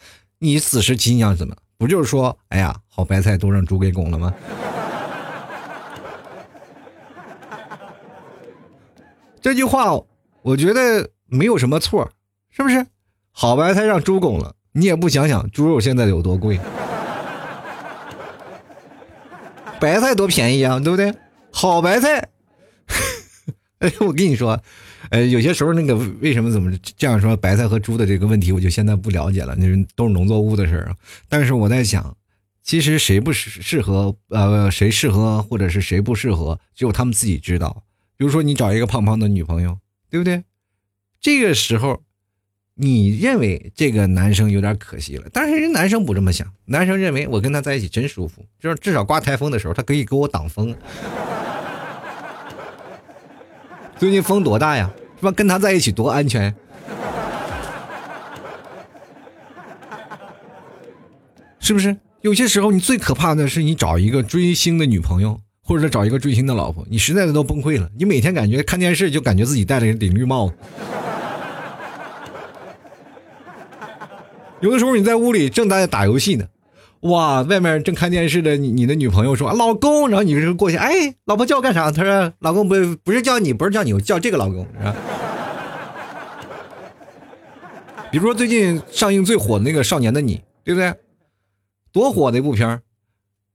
[0.41, 1.57] 你此时心想什么？
[1.79, 4.35] 不就是说，哎呀，好白菜都让猪给拱了吗？
[9.41, 9.99] 这句话
[10.43, 12.11] 我觉得没有什么错，
[12.51, 12.87] 是不是？
[13.31, 16.61] 好白菜让猪拱了，你也不想想猪肉现在有多贵。
[19.83, 21.13] 白菜多便宜啊，对不对？
[21.51, 22.29] 好白菜，
[23.81, 24.63] 哎，我跟你说，
[25.11, 30.97] 呃，有些时候那个为什么怎么这样说白菜和猪的这个问题，我就现在不了解了，那是都是农作物的事儿。
[31.29, 32.17] 但是我在想，
[32.63, 37.83] 其实谁不适适合，呃，谁适合或者是谁不适合，只有他们自己知道。
[38.17, 39.77] 比如说你找一个胖胖的女朋友，
[40.09, 40.45] 对不对？
[41.21, 42.03] 这个时候。
[42.75, 50.75] 你认为这个男生有点可惜了，但是人男生不这么想，男生认为我跟他在一起真舒服，就是至少刮台风的时候，他可以给我挡风。
[53.99, 54.91] 最近风多大呀？
[55.21, 55.31] 是吧？
[55.33, 56.53] 跟他在一起多安全。
[61.61, 61.95] 是不是？
[62.23, 67.91] 有些时候你最可怕的是你找一个追星的女朋友，或者找一个追星的老婆，你实在的都崩溃了。
[67.99, 70.55] 你每天感觉看电视就感觉自己戴了一顶绿帽子。
[74.63, 76.47] 有的时候你在屋里正在打游戏呢，
[77.01, 81.91] 哇，外面正看电视的你的女朋友说老公，然后你就过去，哎，老婆叫我干啥？
[81.91, 84.97] 他说老公不不是叫你，不是叫你，我叫这个老公，是吧？
[88.13, 90.95] 比如说最近上映最火的那个《少年的你》，对不对？
[91.91, 92.81] 多火的一部片儿！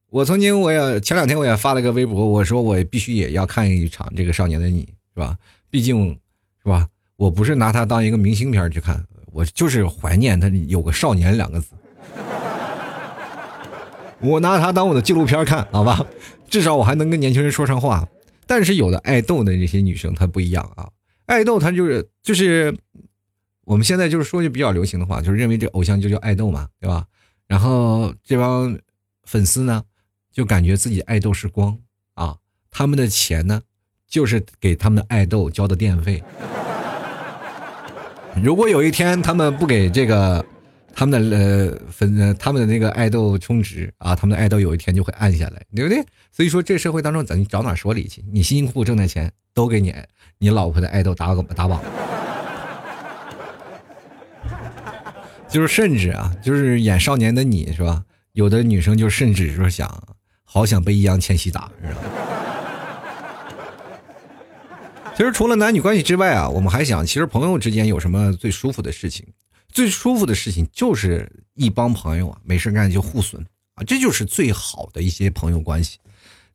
[0.10, 5.38] 我曾经我也前两天我也发了个微博，我说我必须也要看一场这个《少年的你》，是吧？
[5.70, 6.20] 毕竟，
[6.64, 6.88] 是吧？
[7.16, 9.02] 我不是拿它当一个明星片去看。
[9.38, 11.68] 我就是怀念他有个少年两个字，
[14.20, 16.04] 我拿他当我的纪录片看，好吧，
[16.50, 18.08] 至少我还能跟年轻人说上话。
[18.48, 20.90] 但是有的爱豆的这些女生她不一样啊，
[21.28, 22.76] 爱豆她就是就是
[23.64, 27.06] 我们现在就是说句比较流行的话，就是认为这偶像就叫爱豆嘛，对吧？
[27.46, 28.76] 然后这帮
[29.26, 29.84] 粉丝呢，
[30.32, 31.78] 就感觉自己爱豆是光
[32.16, 32.36] 啊，
[32.72, 33.62] 他们的钱呢，
[34.08, 36.24] 就是给他们的爱豆交的电费。
[38.44, 40.46] 如果有一天他们不给这个
[40.94, 46.04] 他们的呃粉他们的那个爱豆充值啊，他们的爱豆有一天就会暗下来，对不对？
[46.32, 48.24] 所以说这社会当中，咱找哪说理去？
[48.32, 49.94] 你辛辛苦苦挣的钱都给你
[50.38, 51.82] 你老婆的爱豆打个打榜，
[55.50, 58.04] 就是甚至啊，就是演少年的你是吧？
[58.34, 59.90] 有的女生就甚至说想，
[60.44, 62.08] 好想被易烊千玺打，知道吗？
[65.18, 69.26] 其实除了男女关系之外啊，我们还想，其实朋友之间有什么最舒服的事情？
[69.68, 75.98] 最舒服的事情就是一帮朋友啊，没事干就互损啊，这就是最好的一些朋友关系。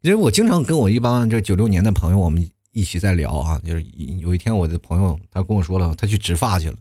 [0.03, 3.85] 因为我经常跟我一帮这九六年的朋友，我们一起在聊啊，就是
[4.21, 6.77] 有一天我的朋友他跟我说了，他去植发去了，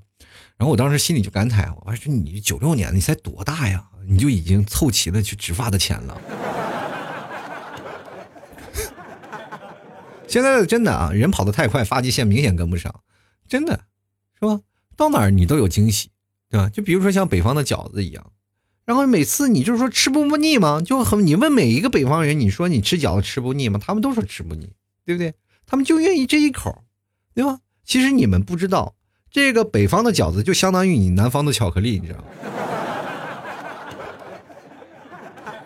[0.58, 6.22] 然后我当时心里就感慨，我说你九六年你才多大呀，你就已经凑齐了去植发的钱了。
[10.32, 13.02] 现在真的啊，人跑得太快，发际线明显跟不上，
[13.50, 13.82] 真的，
[14.40, 14.62] 是吧？
[14.96, 16.10] 到哪儿你都有惊喜，
[16.50, 16.70] 对吧？
[16.70, 18.32] 就比如说像北方的饺子一样，
[18.86, 20.82] 然后每次你就是说吃不不腻吗？
[20.82, 23.78] 就很你问每一个北方人，你说你吃饺子吃不腻吗？
[23.86, 24.72] 他们都说吃不腻，
[25.06, 25.34] 对不对？
[25.66, 26.82] 他们就愿意这一口，
[27.34, 27.60] 对吧？
[27.84, 28.96] 其实你们不知道，
[29.30, 32.26] 这个北方的饺子就相当于你南方的巧克力，你知道吗？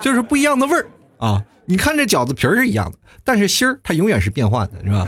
[0.02, 1.46] 就是不一样的味儿啊！
[1.66, 5.08] 你看这饺子皮儿是一样的，但是芯儿它永远是变换的，是吧？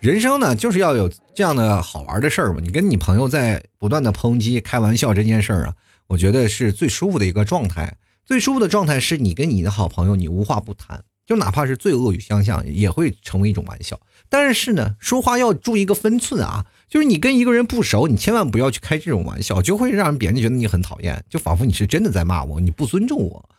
[0.00, 2.60] 人生呢，就是要有这样的好玩的事儿嘛。
[2.60, 5.74] 你跟你朋友在不断的抨击、开玩笑这件事儿啊，
[6.08, 7.96] 我觉得是最舒服的一个状态。
[8.26, 13.98] 最舒服的状态是你跟你的好朋友，你无话不谈，就哪怕是最恶语相向，也会成为一种玩笑。
[14.28, 23.50] 但是呢，说话要注意一个分寸啊，就是你跟一个人不熟，你千万不要去开这种玩笑，就会让别人觉得你很讨厌，就仿佛你是真的在骂我，你不尊重我。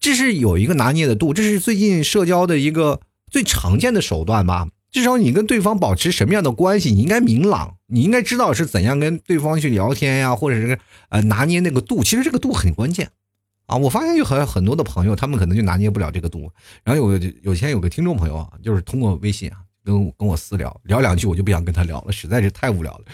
[0.00, 3.00] 这是有一个拿捏的度，这是最近社交的一个
[3.30, 4.66] 最常见的手段吧。
[4.90, 10.76] 至少你跟对方保持什么样的关系，你应该明朗，你应该知道是怎样跟对方去聊天呀，或者是
[11.10, 12.02] 呃拿捏那个度。
[12.02, 13.12] 其实这个度很关键
[13.66, 13.76] 啊！
[13.76, 16.50] 我发现有很很多的朋友，他们可能就拿捏不了这个度。
[16.82, 23.04] 然后有有前有个听众朋友啊，就是通过微信啊跟跟我私聊聊两句，我就不想跟他聊了，实在是太无聊了。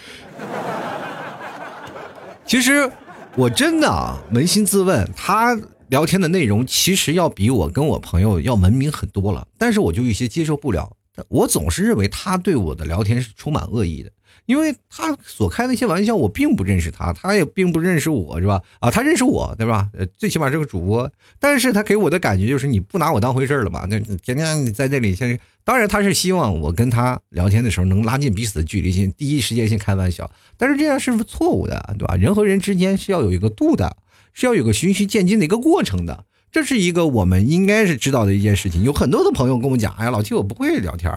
[2.45, 2.91] 其实
[3.35, 10.96] 我真的啊扪心自问，他聊天的内容其实要比我跟我朋友要文明很多了，但是我就有些接受不了。
[11.29, 14.11] 我总是认为他对我的聊天是充满恶意的，
[14.45, 18.61] 因为他所开的一些玩笑，我并不认识他，他也并不认识我，是吧？
[18.81, 19.89] 啊，他认识我，对吧？
[19.93, 23.87] 呃，最起码是个主播，但是他给我的感觉就是你不拿我当回事了吧？
[23.89, 32.15] 那天天在这里，先当然他是希望我跟他聊天的时候能拉近彼此的距离，先第一时间先开玩笑，但是这样是错误的，对吧？
[32.17, 33.97] 人和人之间是要有一个度的，
[34.33, 36.25] 是要有个循序渐进的一个过程的。
[36.51, 38.83] 这是一个我们应该是知道的一件事情。
[38.83, 41.13] 有很多的朋友跟我讲：“哎呀，老七，我不会聊天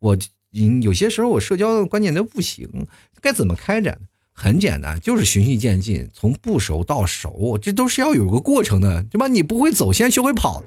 [0.00, 0.16] 我
[0.82, 2.68] 有些时候我社交的观念都不行，
[3.20, 3.98] 该怎么开展？
[4.34, 9.28] 很简单，就是循序渐进，从不熟到熟，这都是要有个过程的，对吧？
[9.28, 10.62] 你不会走，先学会跑。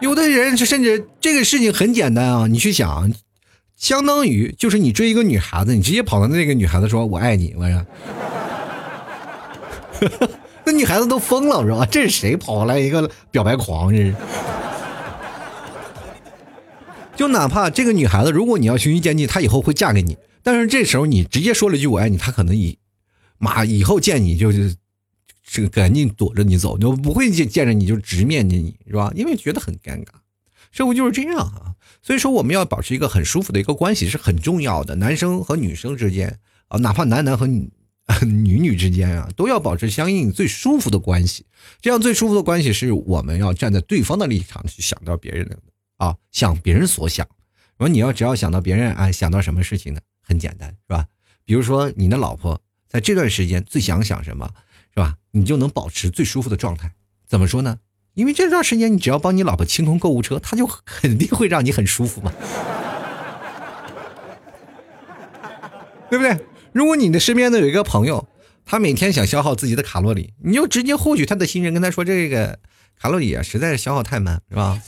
[0.00, 3.12] 有的人甚至这个事情很简单啊，你去想，
[3.76, 7.68] 相当于就是你追一个女孩子，你直接跑到那个女孩子说我爱你，我
[10.10, 10.28] 说。
[10.66, 11.86] 那女孩子都疯了是吧？
[11.86, 13.92] 这是谁跑来一个表白狂？
[13.92, 14.14] 这是，
[17.14, 22.78] 就哪怕这个女孩子，如果你要循序渐进，她以后会嫁给你，但是这时候你直接说了一句我爱你，她可能以
[23.38, 24.74] 马以后见你就是
[25.44, 29.12] 这赶紧躲着你走，就不会见见着你就直面着你是吧？
[29.14, 30.08] 因为觉得很尴尬，
[30.72, 31.74] 社会就是这样啊。
[32.02, 34.94] 所以说，我们要保持一个很舒服的一个关系是很重要的。
[34.96, 37.70] 男生和女生之间啊，哪怕男男和女。
[38.22, 41.46] 女女之间啊，都要保持相应最舒服的关系。
[41.80, 45.56] 这样最舒服的关系是我们要站在对方的立场去想到别人的
[45.96, 47.26] 啊，想别人所想。
[47.78, 50.00] 说你要只要想到别人啊，想到什么事情呢？
[50.22, 51.06] 很简单，是吧？
[51.44, 54.48] 比如说你的老婆在这段时间最想想什么，
[54.94, 55.16] 是吧？
[55.32, 56.92] 你就能保持最舒服的状态。
[57.26, 57.78] 怎么说呢？
[58.14, 62.32] 因为这段时间你只要帮你老婆清空购物车，她就肯定会让你很舒服嘛，
[66.08, 66.38] 对不对？
[66.74, 68.28] 如果你的身边的有一个朋友，
[68.64, 72.58] 他每天想消耗自己的卡路里，你就直接获取他的信任，跟他说这个
[72.98, 74.82] 卡路里啊实在是消耗太慢，是吧？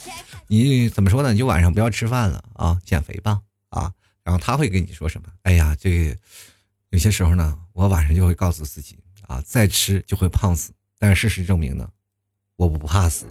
[0.47, 1.31] 你怎么说呢？
[1.31, 3.93] 你就晚上不要吃饭了啊，减肥吧啊。
[4.25, 5.29] 然后他会跟你说什么？
[5.43, 6.17] 哎呀，这个
[6.89, 10.73] 有些时候呢，我晚上就会告诉自己啊，再吃就会胖死。
[10.99, 11.87] 但是事实证明呢，
[12.57, 13.25] 我不怕死。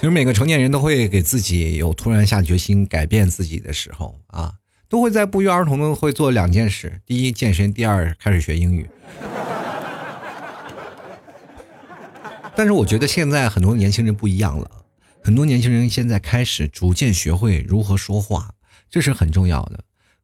[0.00, 4.54] 其实每个成年人都会给自己有突然下决心改变自己的时候啊，
[4.88, 8.88] 都会在不约而同的会做两件事：第一，健身；第二，开始学英语。
[12.56, 14.70] 但是我觉得现在很多年轻人不一样了，
[15.22, 18.54] 很多年轻人现在开始逐渐学会如何说话，
[18.88, 19.80] 这是很重要的。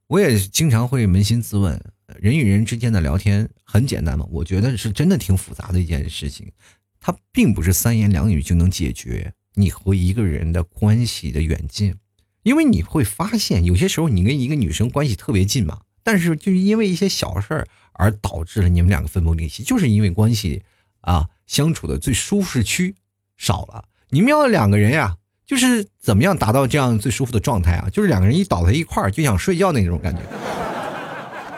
[0.07, 1.79] 我也经常会扪心自问：
[2.19, 4.27] 人与人之间的聊天很简单吗？
[4.31, 6.51] 我觉得是真的挺复杂的一件事情，
[6.99, 9.35] 它并不是三言两语就能解决。
[9.59, 11.97] 你和一个人的关系的远近，
[12.43, 20.63] 因为你会发现，有些时候你跟一个女生关系特别近嘛，但是就是因为一些小事儿而导致了你们两个分崩离析，就是因为关系
[21.01, 22.95] 啊相处的最舒适区
[23.39, 23.85] 少了。
[24.11, 25.17] 你们要两个人呀，
[25.47, 27.89] 就是怎么样达到这样最舒服的状态啊？
[27.91, 30.21] 就是两个人一倒在一块儿就想睡觉那种感觉。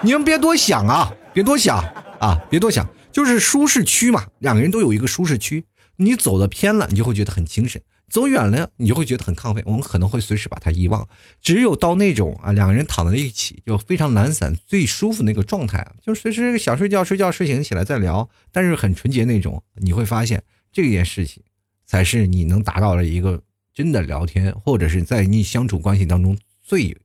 [0.02, 1.78] 你们别多想啊，别多想
[2.20, 5.64] 啊，别多想，就是舒适区嘛，两个人都有一个舒适区。
[5.98, 9.62] 你走的偏了，你就会觉得很精神；走远了，你就会觉得很亢奋。
[9.66, 11.06] 我们可能会随时把它遗忘。
[11.42, 19.62] 只有到那种啊，两个人躺在一起就非常懒散、最舒服那个状态，就随时想睡觉睡觉，睡醒起来再聊，但是很纯洁那种。
[19.74, 21.42] 你会发现这件事情
[21.84, 23.42] 才是你能达到的一个
[23.74, 26.96] 真的聊天，或者是在你相处关系当中最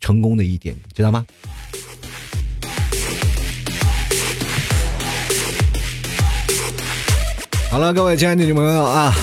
[0.00, 1.26] 成功的一点，知道吗？
[7.76, 9.14] 好了，各位亲爱的听众朋友啊，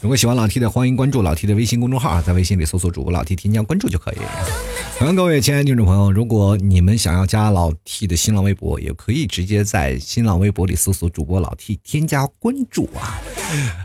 [0.00, 4.16] 如果喜欢老 T 的，欢迎关注老 T 的微信公众号，在微信里搜索主播老 T，添加关注就可以。
[4.98, 13.22] 欢迎各位亲爱的听众朋友，如果你们想要加老 T 的新浪微博，也可以直接在新浪微博里搜索主播老 T，添加关注啊。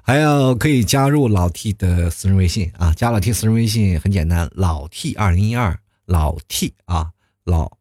[0.03, 5.77] 还有可以加入老 T 的私人微信啊，加老 T 私人微信很简单，老 T 二零一二，
[6.07, 7.11] 老 T 啊
[7.43, 7.71] 老，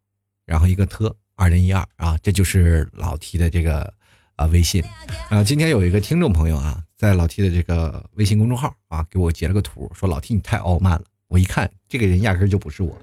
[0.44, 3.90] 然后一个特二零一二啊，这就是老 T 的这个。
[4.36, 4.84] 啊，微信，
[5.30, 11.02] 啊，今天有一个听众朋友啊，在老 T 的这个微信公众号啊，给我截了个图，说老 T 你太傲慢了。
[11.28, 12.96] 我一看，这个人压根就不是我。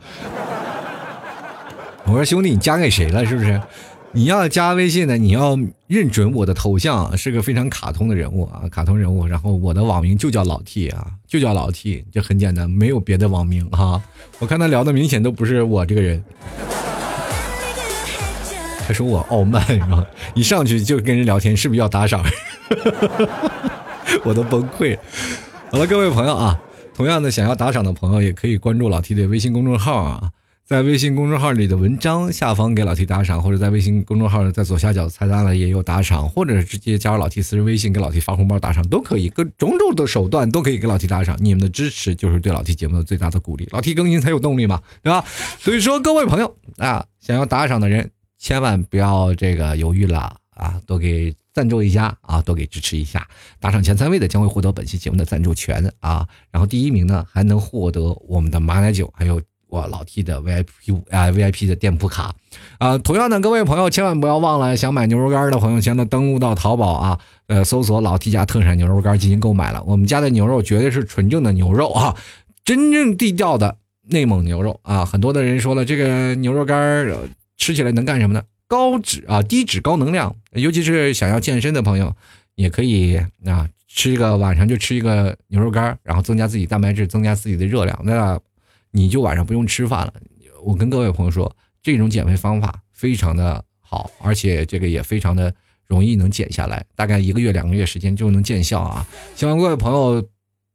[2.05, 3.25] 我说兄弟，你加给谁了？
[3.25, 3.59] 是不是？
[4.11, 9.25] 你要加微信呢，你要认准我的头像是个非常卡通的人物啊，卡通人物。
[9.25, 13.99] 然后我的网名就叫老 T 啊，就叫老 T，就很简单，没有别的网名哈。
[14.37, 16.23] 我看他聊的明显都不是我这个人。
[18.85, 20.05] 他说我傲慢是吧？
[20.35, 22.23] 一上去就跟人聊天，是不是要打赏？
[24.23, 24.97] 我都崩溃。
[25.71, 26.59] 好了，各位朋友啊，
[26.93, 30.29] 同样的想要打赏的朋友也可以关注老 T 的微信公众号啊，
[30.65, 41.35] 在微信公众号里的文章下方给老 T 打赏，或者在微信公众号的在左下角菜单了也有打赏，或者直接加入老 T 私人微信给老 T 发红包打赏都可以，各种种的手段都可以给老 T 打赏。
[41.39, 45.25] 你们的支持就是对老 T 节目的最大的鼓励，老 T 更新才有动力嘛，对吧？
[45.59, 48.11] 所以说，各位朋友啊，想要打赏的人。
[48.43, 50.77] 千万不要这个犹豫了啊！
[50.85, 52.41] 多给赞助一下啊！
[52.41, 53.25] 多给支持一下，
[53.57, 56.27] 打赏前三位的将会获得本期节目的赞助权啊！
[56.51, 62.35] 然后第一名呢还能获得我们的马奶酒，还有我老 T 的 VIP 啊 VIP 的店铺卡
[62.79, 62.97] 啊！
[62.97, 69.81] 同样的，各位朋友千万不要忘了，想买牛肉干的朋友，现在登录到淘宝啊，呃，搜索老 T 家特产牛肉干进行购买了。
[69.83, 72.17] 我们家的牛肉绝对是纯正的牛肉啊，
[72.65, 73.77] 真正地道的
[74.09, 75.05] 内蒙牛肉啊！
[75.05, 77.07] 很多的人说了，这个牛肉干
[77.63, 78.43] 吃起来能干什么呢？
[78.67, 82.13] 高脂啊，低脂高能量，尤其是想要健身的朋友，
[82.55, 88.37] 也可以啊，吃一个晚上就吃一个牛肉干，然后增加自己蛋白质，增加自己的热量，那
[88.91, 90.13] 你就晚上不用吃饭了。
[90.61, 95.55] 我跟各位朋友说，这种减肥方法非常的好，而且这个也非常的
[95.87, 99.07] 容易能减下来，大概一个月两个月时间就能见效啊。
[99.37, 100.27] 希望各位朋友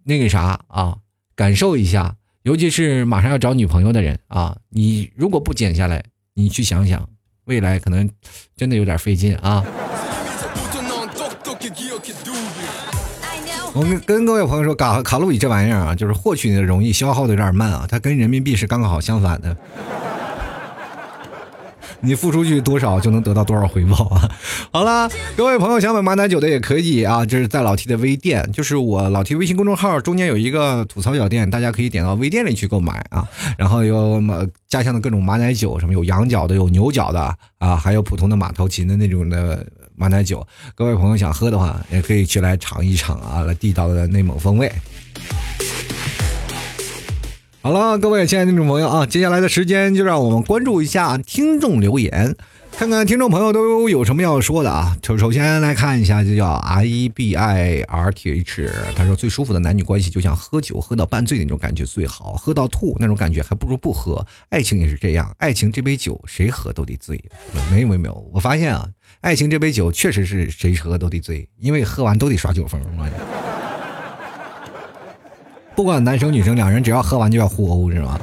[0.05, 0.97] 那个啥啊，
[1.37, 6.03] 感受一下，尤其是马上要找女朋友的人啊，你如果不减下来。
[6.39, 7.05] 你去想想，
[7.47, 8.09] 未来可能
[8.57, 9.65] 真的有点费劲啊！
[13.75, 19.57] 我跟跟各位朋友说，卡卡路里这玩意儿啊，就是获取的容易，消耗的有点慢啊，它跟人民币是刚刚好相反的。
[22.01, 24.31] 你付出去多少就能得到多少回报啊！
[24.73, 33.27] 好了，各位朋友想买马奶酒的也可以啊，这是在老 T 的微店，就是我老 T 微信公众号中间有一个吐槽小店，大家可以点到微店里去购买啊。
[33.57, 40.47] 然后有马家乡的各种马奶酒，什么有羊角的，有牛角的啊，还有普通的马头琴的那种的马奶酒。
[40.75, 44.71] 各位朋友想喝的话，也可以去来尝一尝啊，来地道的内蒙风味。
[47.61, 52.35] 好了，各位亲爱的听众朋友啊，接下来的时间就让我们关注一下听众留言，
[52.71, 54.97] 看看听众朋友都有什么要说的啊。
[55.03, 64.25] 首首先来看一下，就叫 I B I R T H，他说最舒服的男女关系就像喝酒喝到半醉那种感觉最好，喝到吐那种感觉还不如不喝。
[64.51, 67.23] 爱情也是这样，爱情这杯酒谁喝都得醉。
[67.73, 68.89] 没有没有没有，我发现啊，
[69.21, 72.81] 爱情这杯酒确实是谁喝都得醉，因为喝完都得耍酒疯。
[75.79, 78.19] 不管男生女生，两人只要喝完就要互殴，是吗？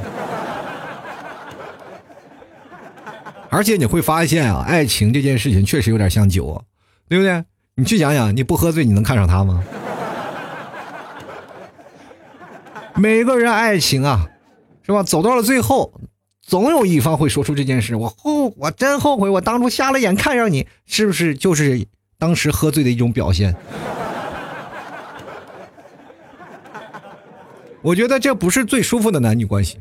[3.50, 6.62] 而且你会发现啊，爱情这件事情确实有点像酒，
[7.08, 7.46] 对不对？
[7.76, 9.64] 你去想想，你不喝醉，你能看上他吗？
[12.96, 14.28] 每个人爱情啊，
[14.86, 15.02] 是吧？
[15.02, 15.94] 走到了最后，
[16.42, 21.34] 总有一方会说出这件事：“我后，我真后悔，我当初瞎了眼看上你，是不是？
[21.34, 21.88] 就是
[22.20, 23.56] 当时喝醉的一种表现。”
[27.86, 29.78] 我觉得这不是最舒服的男女关系，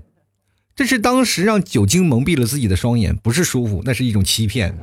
[0.77, 4.77] 这是当时让酒精蒙蔽了自己的双眼，不是舒服，那是一种欺骗。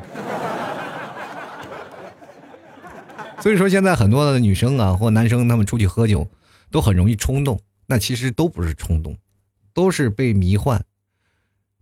[3.40, 6.28] 所以说，现在很多的女生啊或男生，他们出去喝酒
[6.72, 9.16] 都很容易冲动，那其实都不是冲动，
[9.72, 10.84] 都是被迷幻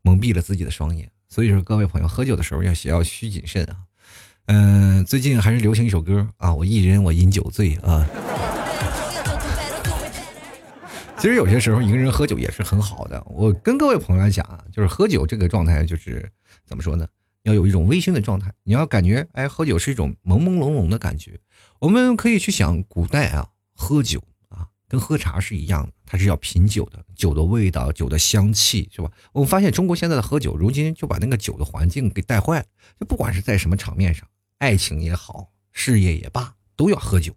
[0.01, 1.09] 蒙蔽了自己的双眼。
[1.30, 3.78] 所以说，各位朋友，喝酒的时候要要需谨慎啊。
[4.47, 8.05] 嗯，最近还是流行一首歌啊，我一人我饮酒醉啊。
[11.20, 13.22] 其实有些时候一个人喝酒也是很好的。
[13.28, 16.32] 我跟各位朋友来讲啊，就是喝酒这个状态，就是
[16.65, 17.05] 怎么说呢？
[17.43, 21.38] 要有一种微醺的状态，你要感觉哎，喝酒是一种朦朦胧胧的感觉。
[21.80, 29.11] 我们可以去想古代啊，喝酒啊，跟喝茶是一样的，它是要品酒的，酒的味道，酒的香气，是吧？
[29.34, 32.65] 我们发现中国现在的喝酒，如今就把那个酒的环境给带坏了。
[32.97, 34.26] 就不管是在什么场面上，
[34.59, 37.34] 爱情也好，事业也罢，都要喝酒。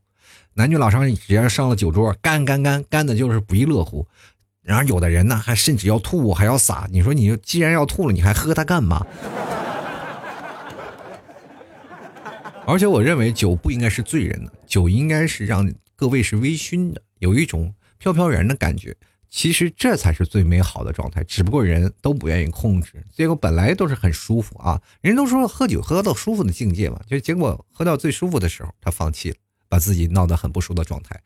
[0.55, 4.07] 男女老少只要上了酒桌，干干干干的就是不亦乐乎。
[4.63, 6.87] 然后有的人呢，还甚至要吐，还要洒。
[6.91, 9.05] 你说，你既然要吐了，你还喝它干嘛？
[12.65, 18.97] 而且我认为酒不应该是醉人的，酒应该是让各位是微醺的，有一种飘飘然的感觉。
[19.29, 24.81] 其实这才是最美好的状态，只不过人都不愿意控制，结果本来都是很舒服啊。
[25.01, 29.37] 人都说喝酒喝到舒服的境界嘛，就结果喝到最舒服的时候，他放弃了，
[29.73, 31.19] 把自己闹得很不舒服的状态。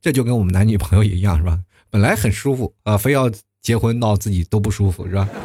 [0.00, 1.60] 这就跟我们男女朋友一样，是吧？
[1.88, 3.30] 本来很舒服啊，非要
[3.60, 5.28] 结婚闹自己都不舒服，是吧？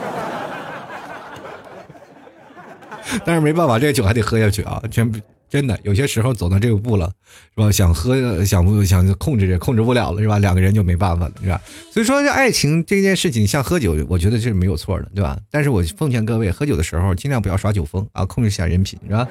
[3.23, 5.19] 但是没办法，这个酒还得喝下去啊，全部。
[5.49, 7.11] 真的，有些时候走到这个步了，
[7.55, 7.71] 是吧？
[7.71, 10.39] 想喝，想不想控制，控制不了了，是吧？
[10.39, 11.61] 两个人就没办法了，是吧？
[11.91, 15.37] 所以说，这爱情这件事情，像喝酒，我觉得这是没有错的，对吧？
[15.51, 19.27] 但是我奉劝各位，喝酒的时候尽量不要耍酒疯啊，控制一下人品，是吧？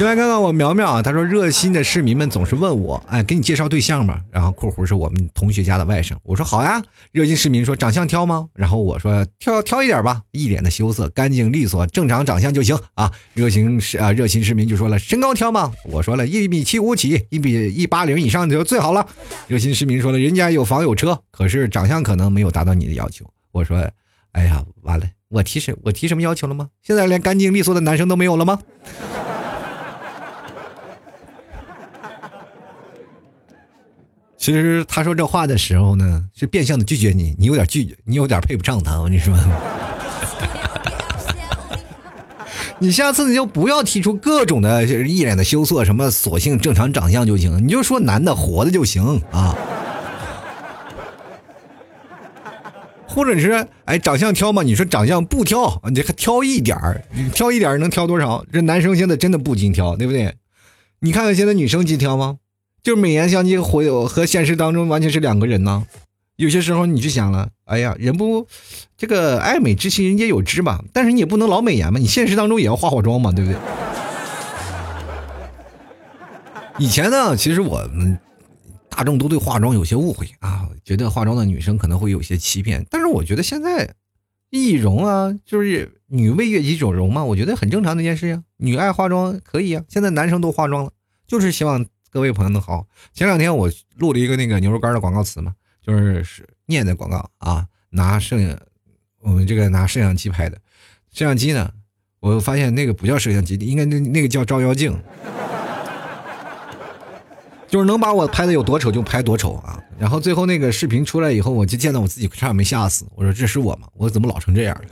[0.00, 4.18] 另外，看看我苗苗啊，他说热心的市民们总是问我，哎，给你介绍对象吗？
[4.30, 6.82] 然后括弧是我们同学家的外甥，我说好呀。
[7.12, 8.48] 热心市民说长相挑吗？
[8.54, 13.12] 然后我说挑挑一点吧，一脸的羞涩，干净利索，正常长相就行啊。
[13.34, 15.70] 热心市啊，热心市民就说了身高挑吗？
[15.84, 19.06] 我说了一米七五起，一米一八零以上就最好了。
[19.48, 23.26] 热心市民说了人家有房有车，可是长相可能没有达到你的要求。
[23.52, 23.86] 我说，
[24.32, 26.70] 哎呀，完了，我提什我提什么要求了吗？
[26.82, 28.60] 现在连干净利索的男生都没有了吗？
[34.40, 39.36] 其实他说这话的时候呢，是变相的拒绝你，你有点拒绝，你有点配不上他，我跟你说。
[42.80, 49.54] 你下次你就不要提出各种的一脸的羞涩，什么索性正常长相就行，你就说男的活的就行啊。
[53.06, 58.42] 或者是哎，长相挑嘛，你说长相不挑，你还挑一点儿，你挑一点能挑多少？
[58.50, 60.34] 这男生现在真的不经挑，对不对？
[61.00, 62.38] 你看看现在女生经挑吗？
[62.82, 65.86] 就美颜相机和和现实当中完全是两个人呢。
[66.36, 68.46] 有些时候你就想了，哎呀，人不
[68.96, 73.60] 这个爱美之心人皆有之吧，但是你也不能老美颜嘛，你现实当中也要化化妆嘛，对不对？
[76.78, 78.18] 以前呢，其实我们
[78.88, 82.86] 大众都对化妆有些误会啊，觉得化妆的女生可能会有些欺骗。
[82.88, 83.94] 但是我觉得现在
[84.48, 88.42] 易容啊，就是女为悦己者容嘛，我觉得很正常的一件事呀。
[88.56, 90.92] 女爱化妆可以啊，现在男生都化妆了，
[91.26, 91.84] 就是希望。
[92.12, 92.84] 各位朋友们好，
[93.14, 98.58] 前两天我录了一个那个牛肉干的广告词嘛，就是是念的广告啊，拿摄影
[99.20, 100.56] 我们这个拿摄像机拍的，
[101.12, 101.70] 摄像机呢，
[102.18, 105.00] 我发现那个不叫摄像机，应该那那个叫照妖镜，
[107.68, 109.80] 就是能把我拍的有多丑就拍多丑啊。
[109.96, 113.86] 然后最后那个视频出来以后，我就见到我自己差点没吓死，我说这是我吗？
[113.94, 114.84] 我怎么老成这样了？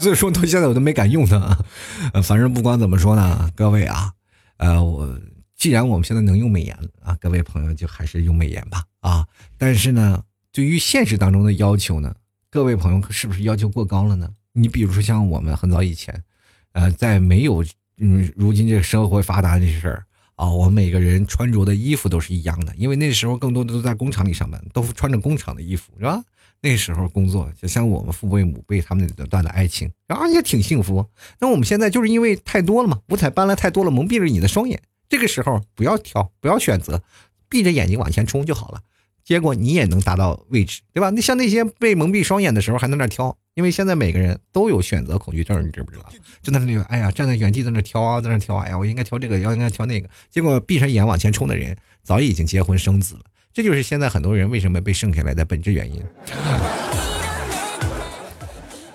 [0.00, 1.58] 所以说到现在我都没敢用它，
[2.14, 4.12] 呃，反正不管怎么说呢，各位啊，
[4.56, 5.20] 呃，我
[5.54, 9.26] 既然我们现在能用美颜了啊，各位朋友就还是用美颜吧啊。
[9.58, 12.14] 但是呢，对于现实当中的要求呢，
[12.50, 14.30] 各位朋友是不是要求过高了呢？
[14.52, 16.24] 你比如说像我们很早以前，
[16.72, 17.62] 呃，在没有
[17.98, 26.22] 嗯如今这个社会发达这事儿啊，我们每个人穿着的衣服都是一样的，因为那时候更多的都在工厂里上班，都穿着工厂的衣服，是吧？
[26.62, 31.06] 那时候工作就像我们父辈母辈他们那段的爱情，然后也挺幸福。
[31.38, 34.80] 那我们现在就是因为太多了嘛，五彩斑斓太多了，蒙蔽了你的双眼。
[35.08, 37.02] 这个时候不要挑，不要选择，
[37.48, 38.80] 闭着眼睛往前冲就好了。
[39.24, 41.10] 结果你也能达到位置，对吧？
[41.10, 46.12] 那像那些被蒙蔽双眼的时候还在那挑，因为现在每个人都有选择恐惧症，你知不知道？
[46.42, 50.08] 就在那里，哎呀，站在原地在那挑啊，在那挑，哎呀，我应该挑这个，要应该挑那个。
[50.30, 53.20] 结果闭上眼往前冲的人，早已经结婚生子了。
[53.52, 56.00] 这就是现在很多人为什么被剩下来的本质原因。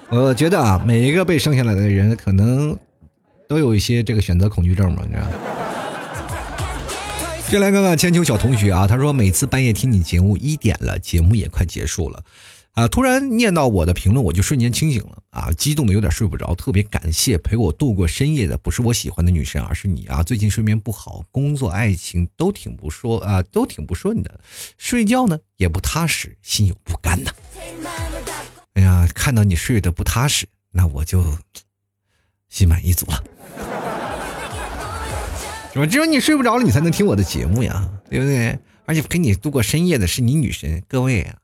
[0.10, 2.78] 我觉得啊，每一个被剩下来的人，可能
[3.48, 5.28] 都有一些这个选择恐惧症嘛，你知道。
[7.48, 12.24] 先来看看千秋小同学啊，他说每次半夜听你节目一点了，节目也快结束了。
[12.76, 12.90] 啊！
[12.90, 15.50] 突然念到我的评论，我就瞬间清醒了啊！
[15.54, 16.54] 激动的有点睡不着。
[16.56, 20.22] 特别感谢陪我度过深夜的不是我喜欢的女神，而是你啊！
[20.22, 24.42] 最近睡眠不好，工作、爱情都挺不说啊，都挺不顺的，
[24.78, 27.32] 睡觉呢也不踏实，心有不甘呐。
[28.74, 31.24] 哎呀，看到你睡得不踏实，那我就
[32.50, 33.24] 心满意足了。
[35.72, 35.86] 是吧？
[35.86, 38.60] 只有你睡不着了，你才能听我的节目呀，对不对？
[38.86, 41.38] 而且陪你度过深夜的是你女神，各位啊，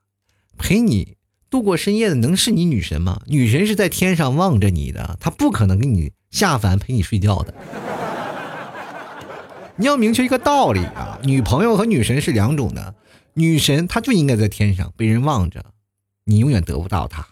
[0.58, 1.16] 陪你。
[1.52, 3.22] 度过深夜的能是你女神吗？
[3.28, 7.54] 女神是在天上望着你的，她不可能给你下凡陪你睡觉的。
[9.76, 12.96] 你要明确一个道理啊，女朋友和女神是两种的，
[13.34, 15.66] 女神她就应该在天上被人望着，
[16.24, 17.28] 你永远得不到她，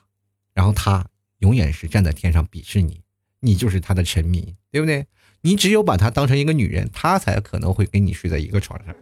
[0.54, 1.06] 然后她
[1.38, 3.00] 永远是站在天上鄙视你，
[3.40, 5.06] 你就是她的臣民，对不对？
[5.42, 8.94] 你只有把她当成一个女人，她才可能会跟你睡在一个床上。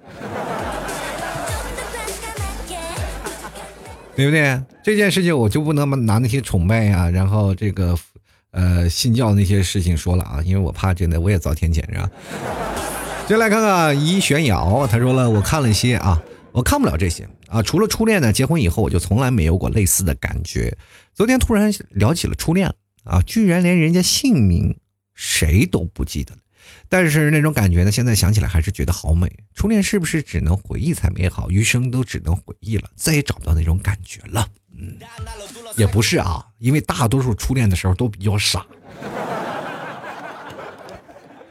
[4.18, 4.60] 对不对？
[4.84, 7.96] 这件事情我就不能拿那些崇拜呀，然后这个，
[8.50, 12.10] 呃，信教那些事情说了啊，因为我怕真的我也遭天谴，是吧？
[13.28, 16.20] 接来看看一玄瑶，他说了，我看了一些啊，
[16.52, 20.76] 我看不了这些啊，除了初恋呢，结婚以后我就从来没有过类似的感觉。
[21.14, 24.76] 昨天突然聊起了初恋啊，居然连人家姓名
[25.14, 26.40] 谁都不记得了。
[26.90, 29.30] 但是那种感觉呢，现在想起来还是觉得好美。
[29.54, 34.48] 初恋是不是只能回忆才美好，余生都只能回忆了，再也找不到那种感觉了？
[34.78, 34.98] 嗯，
[35.76, 38.66] 也不是啊，因为大多数初恋的时候都比较傻。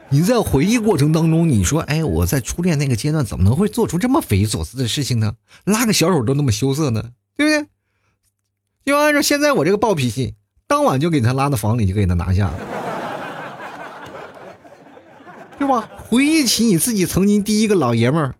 [0.09, 5.33] 你在回忆过程当中，你说，哎，我在初恋那个阶段怎么能会做出这么匪夷所思的事情呢？
[5.65, 7.69] 拉个小手都那么羞涩呢，对不对？
[8.85, 10.35] 就按照现在我这个暴脾气，
[10.65, 12.53] 当晚就给他拉到房里，就给他拿下。
[15.57, 15.89] 对吧？
[15.97, 18.35] 回忆起你自己曾经第一个老爷们儿，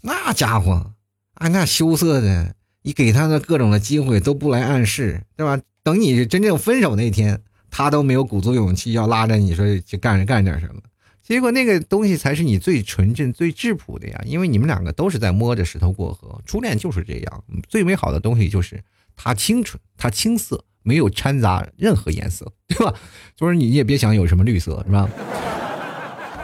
[0.00, 0.92] 那家伙
[1.34, 5.60] 啊，那羞涩的，你给他的各种的机会都不来暗示，对吧？
[5.82, 10.80] 等你真正分手那天，他都没有鼓足勇气要拉着你说去干干点什么。
[11.22, 16.40] 结果那个东西才是你最纯真、最质朴的呀，因为你们两个都是在摸着石头过河。
[16.44, 18.82] 初恋就是这样，最美好的东西就是
[19.16, 22.94] 它清纯、它青涩，没有掺杂任何颜色，对吧？
[23.36, 25.08] 就是你也别想有什么绿色，是吧？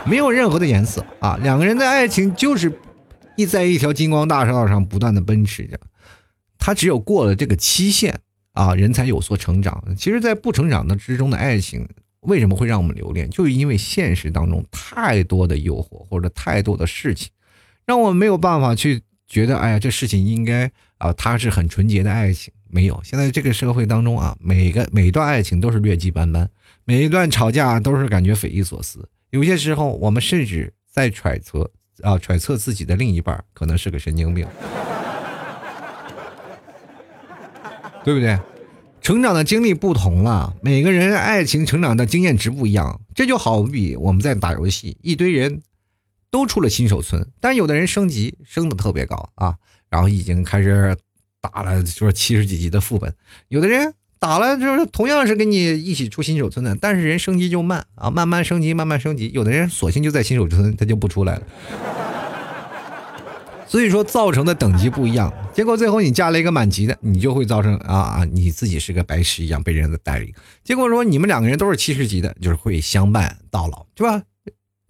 [0.07, 1.39] 没有任何的颜色啊！
[1.43, 2.73] 两个人的爱情就是
[3.37, 5.79] 一在一条金光大道上不断的奔驰着，
[6.59, 8.19] 他只有过了这个期限
[8.53, 9.83] 啊，人才有所成长。
[9.97, 11.89] 其实，在不成长的之中的爱情，
[12.21, 13.29] 为什么会让我们留恋？
[13.31, 17.31] 就是因为现实当中太多的诱惑或者太多的事情，
[17.87, 22.53] 让我们没有办法去觉得，哎呀，这事情应该啊，它是很纯洁的爱情。
[22.69, 26.49] 没有，现在这个社会当中啊，每个每段爱情都是劣迹斑斑，
[26.85, 29.09] 每一段吵架都是感觉匪夷所思。
[29.31, 31.71] 有些时候，我们甚至在揣测
[32.03, 34.47] 啊，揣测自己的另一半可能是个神经病，
[38.05, 38.39] 对不对？
[39.01, 43.01] 成长的经历不同了，每个人爱情成长的经验值不一样。
[43.15, 45.63] 这就好比我们在打游戏，一堆人
[46.31, 49.57] 都出了新手村，但有的人升级升的特别高啊，
[49.89, 50.97] 然后已经开始
[51.41, 53.15] 打了，就是七十几级的副本，
[53.49, 53.95] 有的人。
[54.21, 59.31] 打了就是同样是跟你一起出新手村的，但是人升级就慢啊，慢慢升级，慢慢升级。
[59.33, 61.43] 有的人索性就在新手村，他就不出来了。
[63.67, 70.31] 所以说造成的等级不一样，结果最后你加了一个满级的，你就会造成啊啊，你自己是个白痴一样被人的带领。
[70.63, 74.23] 结果说你们两个人都是七十级的，就是会相伴到老，对吧？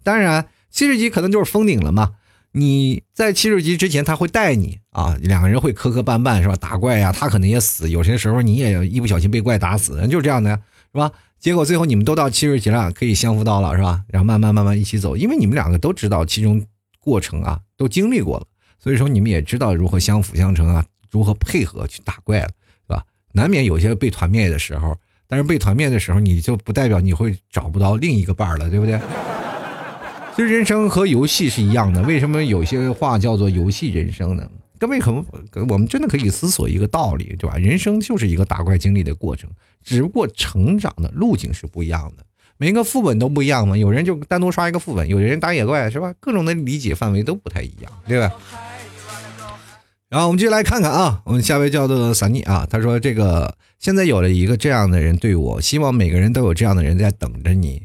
[0.03, 2.15] 当然七十级可能就是封顶了嘛。
[2.51, 6.55] 你在七十级之前，他会带你啊，两个人会磕磕绊绊，是吧？
[6.57, 10.59] 打怪呀，他可能也死，有些时候你也一不小心被怪打死，就是这样的呀，
[10.91, 11.11] 是吧？
[11.39, 14.03] 结果最后你们都到七十级了，可以相扶到老，是吧？
[14.07, 16.61] 然后慢慢慢慢一起走，因为你们两个都知道其中
[16.99, 18.45] 过程啊，都经历过了，
[18.77, 22.49] 所以说你们也知道如何相辅相成啊，如何配合去打怪了，
[22.85, 23.03] 是吧？
[23.31, 28.99] 难免有些被团灭的时候，但是被团灭的时候，你就不代表你会找不到另一个伴了，对不对？
[30.35, 34.47] 其实人生和游戏是一样的，为什么有些话叫做游戏人生呢？
[34.81, 35.13] 各位可
[35.69, 37.55] 我们真的可以思索一个道理，对吧？
[37.55, 39.47] 人生就是一个打怪经历的过程，
[39.83, 42.25] 只不过成长的路径是不一样的。
[42.57, 46.11] 每个副本都不一样嘛，有人就单独刷一个副本，有的人打野怪，是吧？
[46.19, 48.33] 各种的理解范围都不太一样，对吧？
[50.09, 57.83] 然后我们继续来看看啊，我们下位叫做散妮啊，他说这个现在有了一个这样的人对我，希望每个人都有这样的人在等着你。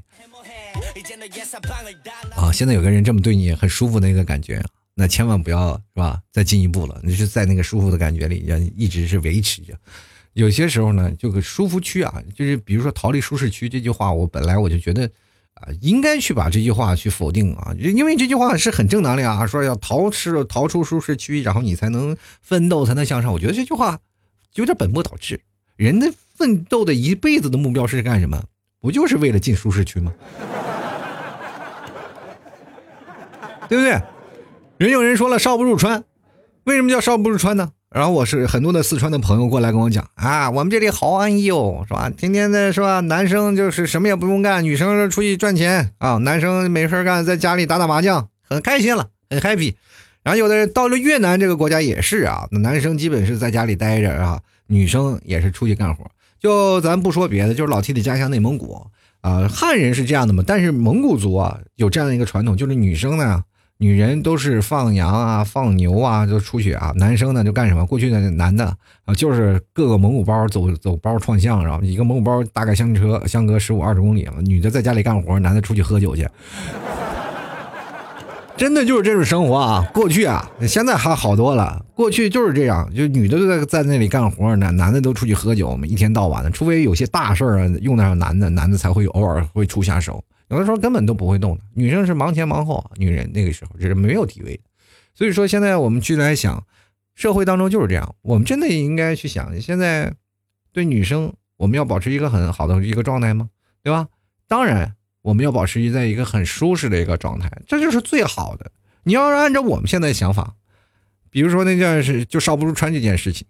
[2.35, 4.65] 啊，现在有个人这么对你，很舒服的一个感觉，
[4.99, 6.23] 那千万不要是吧？
[6.33, 9.75] 再进一步了，你是在那个舒服的感觉里，要一直是维持着。
[10.33, 15.05] 有些时候呢，这个舒服区啊，就是比如说逃离舒适区这句话，我本来我就觉得
[15.53, 23.31] 啊，应该去把这句话去否定啊，因为这句话是很正当的呀，说要逃出逃出舒适区，然后你才能奋斗，才能向上。
[23.31, 23.99] 我觉得这句话
[24.55, 25.39] 有点本末倒置。
[25.77, 28.43] 人的奋斗的一辈子的目标是干什么？
[28.81, 30.11] 不就是为了进舒适区吗？
[33.69, 34.01] 对不对？
[34.79, 36.05] 人有人说了，少不入川，
[36.65, 37.71] 为什么叫少不入川呢？
[37.91, 42.11] 然后我是很多的四川的朋友过来跟我讲啊，我们这里好安逸哦，是吧？
[42.11, 43.01] 天天的是吧？
[43.01, 49.77] 男生就是什么也不用干，女生出去赚钱啊，男生没事干，在家里打打麻将，很开心了，很 happy。
[50.23, 56.05] 然后有的人到了越南这个国家也是啊，那男生基本是在家里待着啊，女生也是出去干活。
[56.39, 58.87] 就咱不说别的，就是老 T 的家乡内蒙古
[59.23, 63.43] 啊，汉人是这样的嘛，但是蒙古族啊有这样的一个传统，就是女生呢。
[63.79, 66.93] 女人都是放羊啊、放牛啊，就出去啊。
[66.97, 67.85] 男生呢就干什么？
[67.85, 68.65] 过去的男的
[69.05, 74.35] 啊，就是各个蒙古包走走包串巷，然后一个蒙古包大概相车相隔十五二十公里嘛。
[74.45, 76.27] 女的在家里干活，男的出去喝酒去。
[78.57, 79.87] 真的就是这种生活啊！
[79.93, 81.85] 过去啊，现在还好多了。
[81.95, 86.51] 过去就是这样，就女的都在在那里干活，男男的都出去喝酒嘛，一天到晚的。
[86.51, 90.25] 除非有些大事儿啊，用得上男的，男的才会偶尔会出下手。
[90.49, 94.63] 有的时候根本都不会动的，女生是忙前忙后，女人那个时候这是没有地位的。
[95.15, 96.65] 所以说，现在我们去来想，
[97.15, 100.15] 社会当中就是这样，我们真的应该去想，现在
[100.73, 103.49] 对女生，我们要保持一个很好的一个状态吗？
[103.83, 104.09] 对吧？
[104.47, 108.71] 当然，我们要保持在一个很舒适的一个状态，这就是最好的。
[109.05, 110.55] 你要是按照我们现在想法，
[111.31, 113.47] 比如说那件事，就少不如穿这件事情，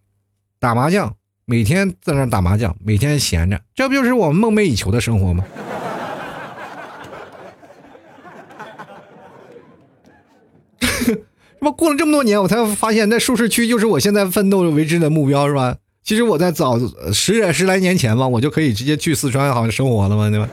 [0.58, 5.44] 打麻将，每天在那打麻将，每天闲着，这不就是我们梦寐以求的生活吗？
[11.58, 11.70] 是吧？
[11.70, 15.76] 过了这么多年，我才发现那舒适区就是我现在奋斗为之的目标，是吧？
[16.04, 16.78] 其实我在早
[17.12, 20.48] 十十来年前吧，我就可以直接去四川好像生活了嘛，对吧？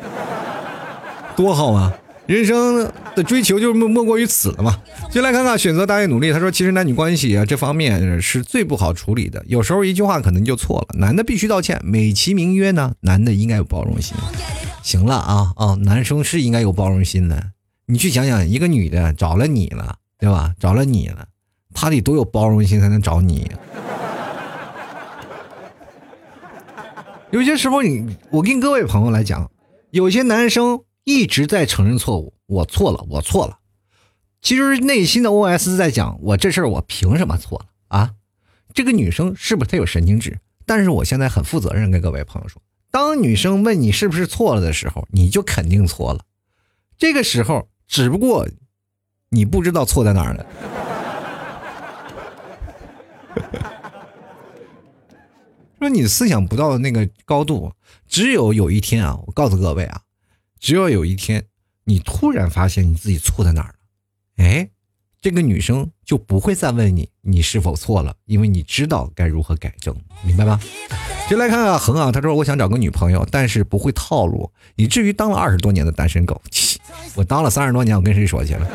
[1.35, 1.93] 多好啊！
[2.25, 4.81] 人生的追求就莫莫过于此了嘛。
[5.11, 6.31] 就来看看选择大于努力。
[6.31, 10.97] 他说，其实男女关系啊这方面是最不好处理的，有时候一句话可能就错了。
[10.97, 14.15] 男的必须道歉，美其名曰呢，男的应该有包容心。
[14.81, 17.51] 行了啊啊，男生是应该有包容心的。
[17.87, 19.97] 你去想想，一个女的找了你了。
[20.23, 20.55] 对吧？
[20.57, 21.27] 找了你了，
[21.73, 23.51] 他得多有包容心才能找你。
[27.29, 29.51] 有些时候，你我跟各位朋友来讲，
[29.91, 33.59] 有些男生一直在承认错误，我错了，我错了。
[34.41, 38.11] 其实内心的 OS 在讲，我这事儿我凭什么错了啊？
[38.73, 40.39] 这个女生是不是她有神经质？
[40.65, 46.21] 但是我现在很负责任跟各位朋友说，当女生问你是不是错了的时候，你就肯定错了。
[46.97, 48.47] 这个时候，只不过。
[49.33, 50.45] 你不知道错在哪儿了。
[55.79, 57.73] 说你思想不到那个高度，
[58.07, 60.01] 只有有一天啊，我告诉各位啊，
[60.59, 61.43] 只要有一天
[61.83, 63.75] 你突然发现你自己错在哪儿了，
[64.37, 64.69] 哎，
[65.19, 70.59] 这个女生就不会再问你你是否错了，因为你知道该如何改正，明白吗？
[71.29, 76.39] 就来看看恒啊，他说我想找个女朋友，但是不会套路，以至于当了二十多年的单身狗。
[77.15, 78.67] 我当了三十多年，我跟谁说去了？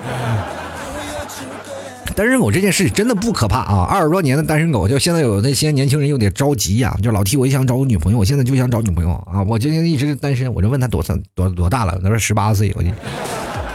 [2.16, 3.86] 单身狗这件事真的不可怕啊！
[3.88, 9.40] 二十多年的单身狗，就现在有那些年轻人有点着急呀，就老提我也想找个女朋友，我现在就想找女朋友啊！
[9.46, 12.88] 我今天一直单身，我就问他多大多多大了，他说十八岁，我就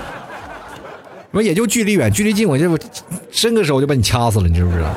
[1.32, 2.78] 我也就距离远，距离近，我就
[3.32, 4.94] 伸个手就把你掐死了，你知不知道？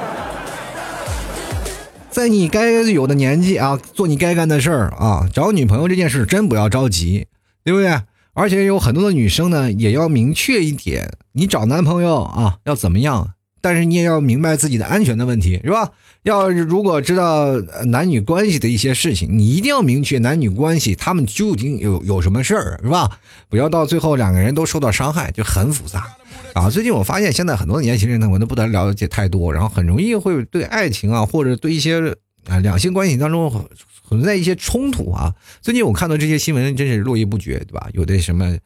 [2.17, 7.27] 在你该有的年纪啊，做你该干的事儿啊，找女朋友这件事真不要着急，
[7.63, 8.01] 对不对？
[8.33, 13.35] 而且有很多的女生呢，也要明确一点，你找男朋友啊要怎么样？
[13.61, 15.91] 但是你也要明白自己的安全的问题，是吧？
[16.23, 23.19] 要如果知道男女关系的一些事情，你一定要明确男女关系他们究竟有有什么事儿，是吧？
[23.49, 26.07] 不要到最后两个人都受到伤害，就很复杂
[26.55, 26.69] 啊。
[26.69, 33.69] 最近我发现现在很多年轻人呢，我都不得了解太多，然后很容易会对爱情啊，或者对一些啊两性关系当中。
[34.09, 35.35] 存在一些冲突啊！
[35.61, 37.89] 最近我看到这些新闻，真是络绎不绝，对吧？
[37.93, 38.57] 有的什么，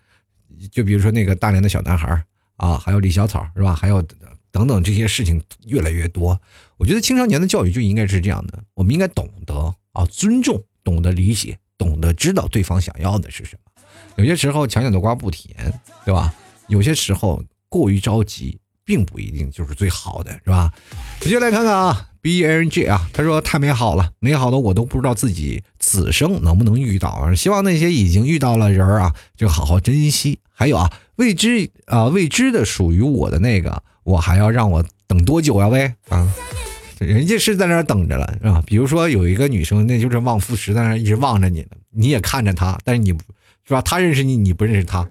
[0.71, 2.23] 就比如说那个大连的小男孩
[2.59, 3.75] 啊，还有李小草，是吧？
[3.75, 4.05] 还有
[4.51, 6.41] 等等这些事情越来越多。
[6.77, 9.55] 我觉得青少年的教育就应该是这样的，我们应该懂得
[9.93, 13.83] 啊，尊重，懂得理解，懂得知道对方想要的是什么。
[14.17, 15.73] 有些时候强扭的瓜不甜，
[16.05, 16.35] 对吧？
[16.69, 20.73] 有些时候过于着急，并不一定就是最好的，是吧？
[21.21, 22.07] 直接来看看啊。
[22.23, 27.35] B N G 啊，他说太美好了，美好的我都不知道自己此生能不能遇到。
[27.35, 30.39] 希望那些已经遇到了人啊，就好好珍惜。
[30.53, 35.69] 还有啊，未知啊未知的属于我的那个，我还要让我等多久呀？
[35.69, 36.27] 喂啊，
[36.99, 38.63] 人家是在那儿等着了，是吧？
[38.67, 43.11] 比如说有一个女生，那就是望夫石，在那一直望着你呢，你也看着她，但是你
[43.65, 43.83] 是吧？
[43.83, 45.07] 她认识你，你不认识她。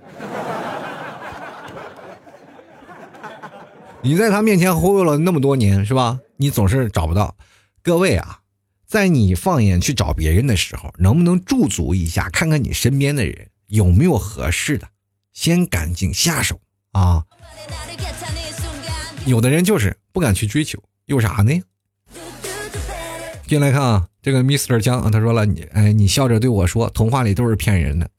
[4.01, 6.19] 你在他面前忽悠了那么多年，是吧？
[6.37, 7.35] 你总是找不到。
[7.83, 8.39] 各位啊，
[8.87, 14.87] 在你放眼去找别人的时候，能不能驻足一下，看看你身边的人有没有合适的，
[15.33, 16.59] 先赶紧下手
[16.91, 17.23] 啊！
[19.25, 21.61] 有的人就是不敢去追求，有啥呢？
[23.47, 28.09] 进来看啊，这个 Mr 江他说了，你哎，你笑着对我说，童话里都是骗人的。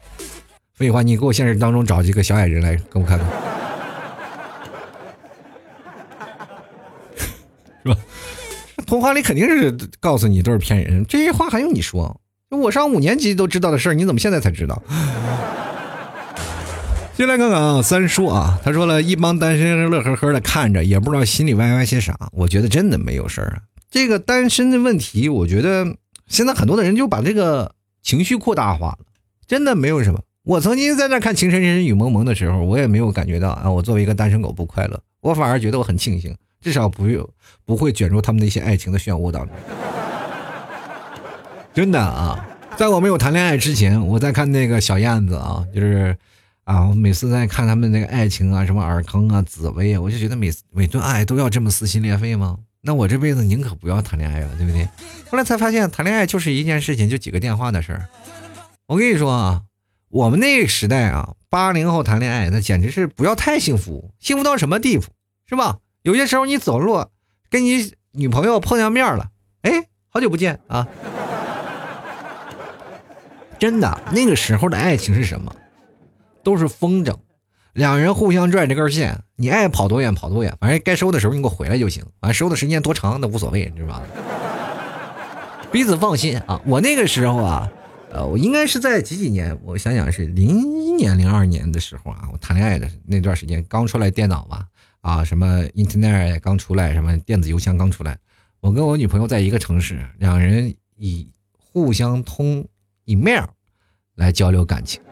[0.75, 3.27] 废话，你给我现实当中找几个小矮人来给我看看。
[7.83, 7.97] 是吧？
[8.87, 12.21] 童话里肯定是告诉你都是骗人，这些话还用你说？
[12.49, 14.83] 我上五年级都知道的事儿，你怎么现在才知道？
[17.21, 22.19] 进来看看啊，三叔啊，他说了一帮单身人乐呵呵的看着，也不知道心里歪歪些啥。
[22.33, 23.61] 我觉得真的没有事儿啊。
[23.91, 25.99] 这个单身的问题，我觉得
[26.29, 28.99] 现在很多的人就把这个情绪扩大化了，
[29.47, 30.21] 真的没有什么。
[30.45, 37.29] 我曾经在那看《情深深雨蒙蒙的时候，我也没有感觉到啊，我作为一个单身狗不快乐，我反而觉得我很庆幸，至少不有
[37.67, 39.55] 不会卷入他们那些爱情的漩涡当中。
[41.75, 42.43] 真的啊，
[42.79, 46.17] 在我没有谈恋爱之前，我在看那个小燕子啊，就是
[46.71, 52.57] 啊，我每次在看他们那个爱情啊，什么尔康啊、紫薇啊，我就觉得每每段爱都要这么撕心裂肺吗？
[52.81, 54.89] 那我这辈子宁可不要谈恋爱了，对不对？
[55.29, 58.07] 后来才发现，谈恋爱就是一件事情，就几个电话的事儿。
[58.87, 59.63] 我跟你说啊，
[60.11, 65.07] 我们那个时代啊，八零后谈恋爱，那简直是不要太幸福，幸福到什么地步，
[65.49, 65.79] 是吧？
[66.03, 67.05] 有些时候你走路
[67.51, 69.31] 跟你女朋友碰见面了，
[69.63, 69.73] 哎，
[70.09, 70.87] 好久不见啊。
[73.59, 75.53] 真的，那个时候的爱情是什么？
[76.43, 77.17] 都是风筝，
[77.73, 82.05] 两人互相拽这根线，你爱跑多远跑多远，反正该收的时候你给我回来就行。
[82.21, 84.03] 完收的时间多长那无所谓，你知道吧？
[85.71, 86.61] 彼此放心啊！
[86.67, 87.73] 我那个时候啊，
[88.11, 89.59] 呃，我应该是在几几年？
[89.63, 94.67] 我想想是零一年、零二年的时候啊，我谈恋爱的那段时间，刚出来电脑吧，
[95.01, 98.19] 啊，什么 Internet 刚出来，什么电子邮箱刚出来，
[98.61, 102.67] 我跟我女朋友在一个城市，两人以互相通。
[103.07, 103.45] email
[104.15, 105.03] 来交流感情，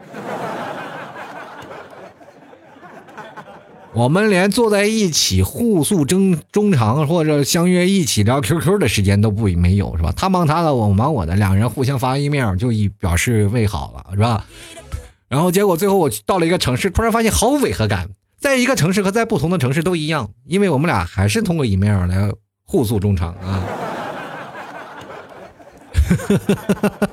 [3.93, 10.13] 我们连坐在一起互诉衷衷肠或者相约一起聊 QQ 的时间都不没有是吧？
[10.15, 14.45] 他忙他的，我忙我的，两人互相发 email 就以表示问好了是吧？
[15.27, 18.09] 然后结果最后我到了一个城市，突然发现毫无违和感，
[18.39, 22.31] 在一个城市和在不同的城市都一样，因为我们俩还是通过 email 来
[22.63, 23.63] 互诉衷肠啊。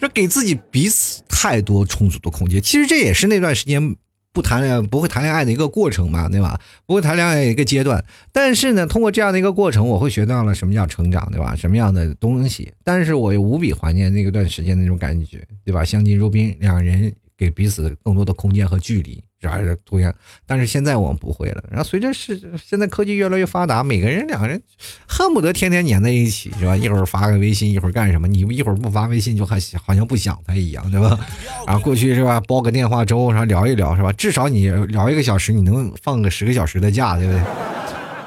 [0.00, 3.96] 这给自己彼此太多充足的空间，其实这也是那段时间
[4.34, 6.60] 不谈恋爱、不会谈恋爱的一个过程嘛，对吧？
[6.84, 11.54] 不会谈恋爱一个阶段，但是呢，通过这样的一个过程，我会学到了什么叫成长，对吧？
[11.54, 12.70] 什么样的东西？
[12.82, 15.84] 但是我又无比怀念那个段时间的那种感觉，对吧？
[15.84, 19.22] 相敬如宾，两人给彼此更多的空间和距离。
[19.48, 20.14] 还是同样，
[20.46, 21.62] 但是现在我们不会了。
[21.70, 24.60] 然后随着是现在科技越来越发达，每个人两个人
[25.06, 26.76] 恨不得天天黏在一起，是吧？
[26.76, 28.26] 一会儿发个微信，一会儿干什么？
[28.26, 31.18] 你一会儿不发微信，就还好像不想他一样，对吧？
[31.66, 34.12] 然后过去是吧，煲个电话粥，然后聊一聊，是吧？
[34.12, 37.40] 至少你聊一个小时，你能放个十个小时的假，对不对？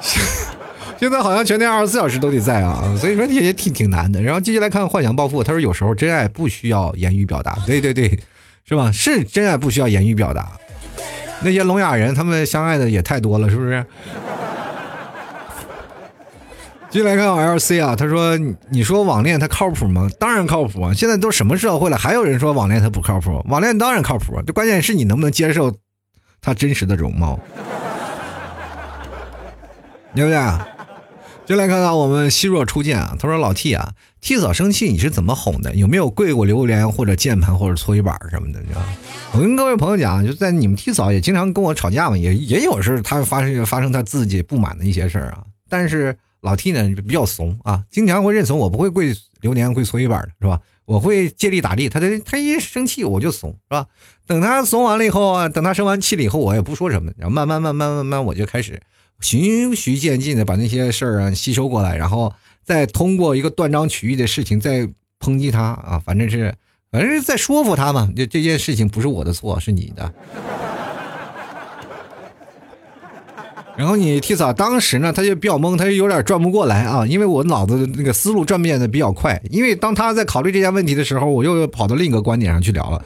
[0.99, 4.19] 现在好像全天二十四小时都得在啊，所以说也挺挺难的。
[4.19, 8.19] 然后接下来看幻想暴富，他说有时候真爱不需要言语表达，对对对，
[8.65, 8.91] 是吧？
[8.91, 10.57] 是真爱不需要言语表达。
[11.41, 13.85] 那些聋哑人，他们相爱的也太多了，是不是？
[16.89, 18.37] 进来看 L C 啊，他说
[18.71, 20.09] ：“你说网恋它靠谱吗？
[20.19, 20.93] 当然靠谱啊！
[20.93, 23.43] 现在都什么社会了，还有人说网恋它不靠谱？
[23.49, 25.71] 网恋当然靠谱，这关键是你能不能接受
[26.41, 27.37] 他真实的容貌，
[30.15, 30.39] 对不对？”
[31.45, 33.89] 就来看看我们希若初见啊，他说：“老 T 啊
[34.27, 35.73] ，T 嫂生气你是怎么哄的？
[35.73, 38.59] 有没有跪过榴莲或者键盘或者搓衣板什么的？
[38.59, 38.81] 你知道？
[39.31, 45.45] 我跟各位朋友讲，就在你们 T 嫂也经常跟我吵架嘛，也也有时他发生发生他自己不满的一些事儿啊。
[45.69, 50.59] 但是老 T 呢比较怂啊，经常会认怂，我不会跪榴莲跪搓衣板的是吧？
[50.83, 53.85] 我会借力打力，他他他一生气我就怂是吧？
[54.25, 58.81] 等他怂完了以后啊，等他生完气了以后，我也不说什么，然后慢慢慢慢慢慢我就开始。”
[59.19, 62.31] 循序渐进的把那些事儿啊吸收过来，然后
[62.67, 64.85] 再通过一个断章取义的事情再
[65.21, 66.53] 抨击他啊，反正是
[66.91, 68.09] 反正是在说服他嘛。
[68.13, 70.13] 就这件事情不是我的错，是你的。
[73.77, 83.05] 然后你替嫂当时呢，他就比较懵，他就有点转不过来啊，因为我脑子那个思路转变的比较快，因为当他在考虑这件问题的时候，我又跑到另一个观点上去聊了。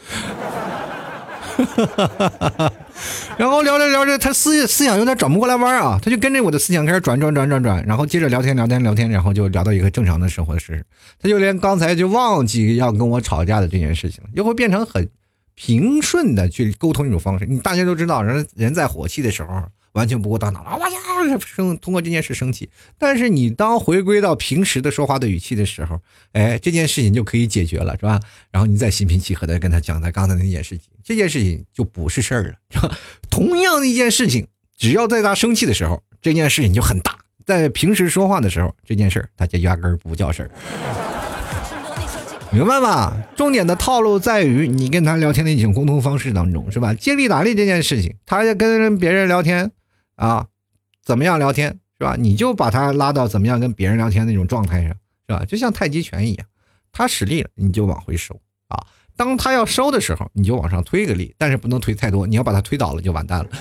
[3.37, 10.83] 然后聊着聊着，他思思想有点转不过来弯啊，他就跟着我的思想开始转转转转转，然后接着聊天聊天聊天，然后就聊到一个正常的生活的事，
[11.19, 15.09] 他就连刚才就忘记要跟我吵架的这件事情了，又会变成很
[15.55, 17.45] 平顺的去沟通一种方式。
[17.45, 19.63] 你大家都知道，人人在火气的时候。
[19.93, 20.77] 完全不过大脑啊！
[20.77, 20.97] 哇呀，
[21.45, 22.69] 生通过这件事生气。
[22.97, 25.99] 但是你当回归到平时的说话的语气的时候，
[26.31, 28.19] 哎，这件事情就可以解决了，是吧？
[28.51, 32.97] 然后你再心平气和的跟他讲他刚才那件事情，这件事情就不是事儿了，是吧？
[33.29, 37.11] 同样的一件事情，只要在他生气的时候，这件事情就很大；
[37.45, 40.51] 在平时说话的时候，这件事儿他就压根儿不叫事儿。
[42.53, 43.15] 明白吧？
[43.35, 46.93] 重点的套路在于你跟他聊天的一种沟通方式当中，是吧？
[46.93, 49.71] 借力打力这件事情，他要跟别人聊天。
[50.21, 50.45] 啊，
[51.03, 52.15] 怎么样聊天是吧？
[52.15, 54.89] 你就把他拉到怎么样跟别人聊天那种状态上，
[55.27, 55.43] 是吧？
[55.45, 56.45] 就像太极拳一样，
[56.91, 58.85] 他使力了，你就往回收啊。
[59.17, 63.49] 当他要收的时候，你就往上推个力，但是不能推太多，你要把他推倒了就完蛋了。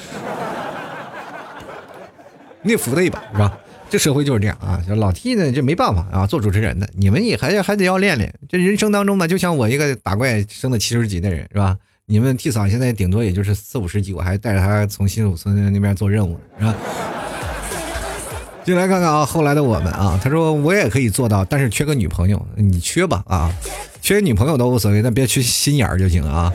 [2.63, 3.59] 你得扶他一把，是吧？
[3.89, 4.85] 这社会就是这样啊。
[4.97, 8.39] 老 T 呢，这没办法啊，做主持人的，你们也还还得要练练。
[8.49, 11.79] 这人生当中呢，就像我一个打怪升到七十级的人，是吧？
[12.11, 16.75] 你们 T 嫂现在顶多也就是四五十级，我还带着他从新手村那边做任务呢，是吧？
[18.65, 23.55] 进来看看啊，后来的我们啊，他说我也可以做到，但是缺个女朋友，你缺吧啊，
[24.03, 26.53] 缺女朋友都无所谓，但别缺心眼儿就行啊。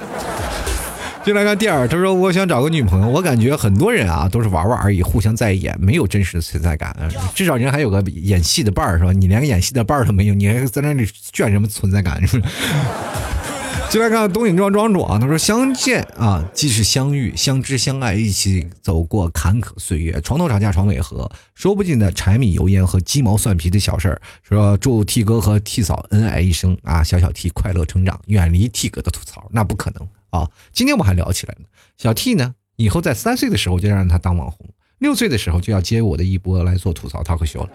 [1.23, 6.93] 进来看第二，他说我想找个女朋友，我感觉很多人啊都是玩玩而已，互相在演，没有真实的存在感。
[7.33, 9.13] 至少人还有个演戏的伴儿是吧？
[9.13, 12.21] 你连个演戏的伴儿都没有，你还在那里卷什么存在感？
[12.27, 12.41] 是
[13.95, 24.21] 进来看东影庄庄主啊，他说相见啊，既是相遇，相知相爱，一起走过坎坷岁月，床头吵架床尾和，说不尽的柴米油盐和鸡毛蒜皮的小事儿。
[24.43, 30.51] 说祝 T 哥和 T 嫂恩爱一生啊，小小 T 快乐成长，远离 T 哥的吐槽，那不可能啊。
[30.73, 31.61] 今天我们还聊起来了，
[31.97, 34.67] 小 T 呢，以后在三岁的时候就让他当网红，
[34.97, 37.69] 六岁的时候就要接我的一波来做吐槽 talk show 了。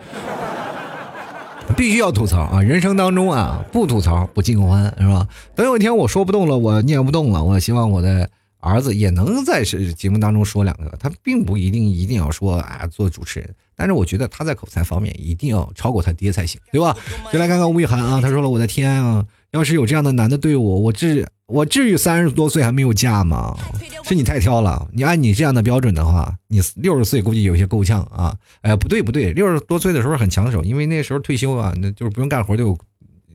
[1.76, 2.62] 必须要吐槽啊！
[2.62, 5.26] 人生当中啊，不吐槽不尽欢，是吧？
[5.54, 10.90] 等有一天我说不动了，我念不动了，我希望我的儿子也能在是节目当中说两个。
[10.98, 16.96] 他并不一定一定要说啊，做主持人，但是我觉得他在口才方面一定要超过他爹才行，对吧？
[17.32, 23.56] 就来看看吴雨涵啊，他说了：“我的天啊，要是有这样的男的对我，我至我至于三十多岁还没有嫁吗？
[24.04, 24.88] 是你太挑了。
[24.92, 28.36] 你按你这样的标准的话，你六十岁估计有些够呛啊。
[28.62, 32.78] 哎，不对不对，六十多岁的时候很抢手，因为那时候退休啊，那就是不用干活就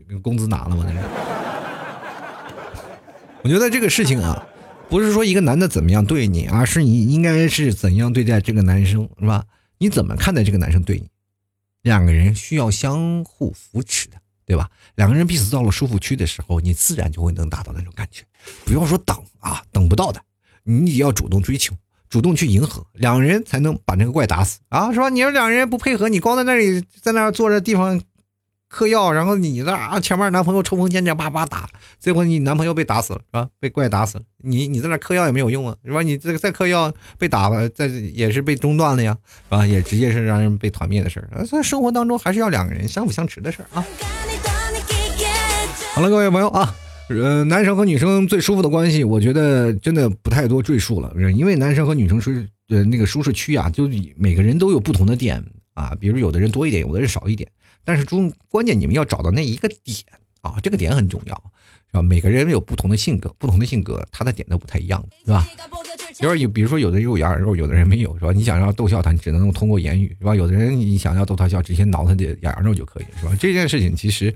[0.10, 0.86] 有工资拿了嘛。
[0.88, 1.00] 那是。
[3.44, 4.48] 我觉得这个事情啊，
[4.90, 9.44] 不是说一个男的怎么样对你，而是你应该是怎样对待这个男生，是吧？
[9.78, 11.08] 你怎么看待这个男生对你？
[11.82, 14.18] 两个人需要相互扶持的。
[14.46, 14.70] 对吧？
[14.96, 18.24] 两个人彼此到了舒服区的时候，你自然就会能达到那种感觉。
[18.64, 20.22] 不要说等啊，等不到的，
[20.64, 21.74] 你也要主动追求，
[22.10, 25.10] 主动去迎合，两个人才能把那个怪打死啊，是吧？
[25.10, 28.00] 你要两个人不配合，你光在那里在那坐着地方
[28.68, 31.70] 嗑药，然后你那啊前面男朋友冲锋陷阵叭叭打，
[32.00, 33.50] 最后你男朋友被打死了是吧？
[33.60, 36.02] 被怪打死了，你你在那嗑药也没有用啊，是吧？
[36.02, 39.66] 你这个再嗑药被打了，再也是被中断了呀，是吧？
[39.66, 41.46] 也直接是让人被团灭的事儿。
[41.46, 43.86] 在生活当中还是要两个人相辅相成的事儿啊。
[45.96, 46.76] 好了，各位朋友啊，
[47.08, 55.42] 呃，男生和女生最舒服的关系，我觉得真的不太多赘述了，因为男生和女生是呃那个舒适区啊，就每个人都有不同的点
[55.74, 57.50] 啊，比如有的人多一点，有的人少一点，
[57.86, 59.98] 但是中关键你们要找到那一个点
[60.42, 61.44] 啊，这个点很重要。
[61.96, 65.48] 啊，每个人有不同的性格，不同的性格，他的点都不太一样，是吧？
[66.14, 68.32] 就是有，比如说有的人有牙肉，有的人没有，是吧？
[68.32, 70.36] 你想要逗笑他，你只能通过言语，是吧？
[70.36, 73.36] 有的人你想要逗他笑，直接挠他的牙肉就可以，是吧？
[73.40, 74.34] 这件事情其实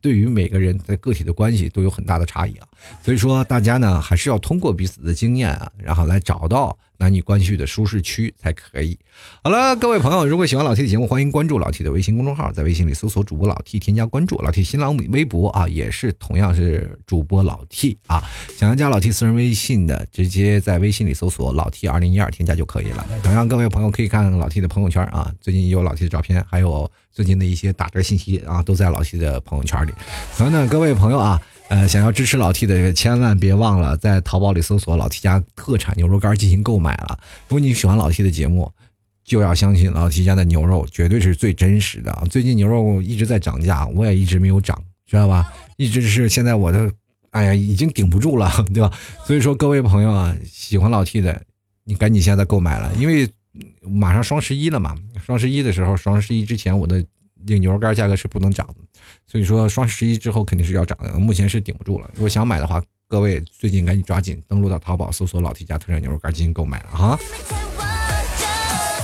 [0.00, 2.66] 对于每个人的个体的关系都有很大的差异啊。
[3.02, 6.76] 所以说，大家呢还是要通过彼此的经验啊，然后来找到。
[7.02, 8.96] 男女关系的舒适区才可以。
[9.42, 14.40] 好了，各位朋友，如果喜欢老 T 的节目，欢迎关注老 T 的微信公众号，在微信里搜索主播老 T，添加关注。
[14.40, 18.22] 老 T 新浪微博啊，也是同样是主播老 T 啊。
[18.56, 23.04] 想要加老 T 私人微信的，直接在微信里搜索老 T 二零一二，添加就可以了。
[23.24, 29.90] 同样，各位朋友可以看老 T 的朋友圈啊，最近有老 T 的照片，还有最近的一些打折信息啊，都在老 T 的朋友圈里。
[30.36, 31.42] 同样的，各位朋友啊。
[31.72, 37.18] 呃，想要支持老 T 的，千万别忘了在淘宝里搜索老 T 家特产牛肉干进行购买了。
[37.48, 38.70] 如果你喜欢老 T 的节目，
[39.24, 42.12] 就要相信老 T 家的牛肉绝对是最真实的。
[42.30, 45.50] 最近牛肉一直在涨价，我也一直没有涨，知道吧？
[45.78, 46.92] 一直是现在我的，
[47.30, 48.92] 哎呀，已经顶不住了，对吧？
[49.24, 51.42] 所以说各位朋友啊，喜欢老 T 的，
[51.84, 53.26] 你赶紧现在购买了，因为
[53.80, 54.94] 马上双十一了嘛。
[55.24, 57.02] 双十一的时候，双十一之前我的。
[57.46, 58.74] 这牛肉干价格是不能涨的，
[59.26, 62.10] 所以说双十一之后肯定是要涨的，目前是顶不住了。
[62.14, 67.18] 如果想买的话，各位最近赶紧抓紧登录到淘宝，搜索老 T 家特产牛肉干进行购买了哈。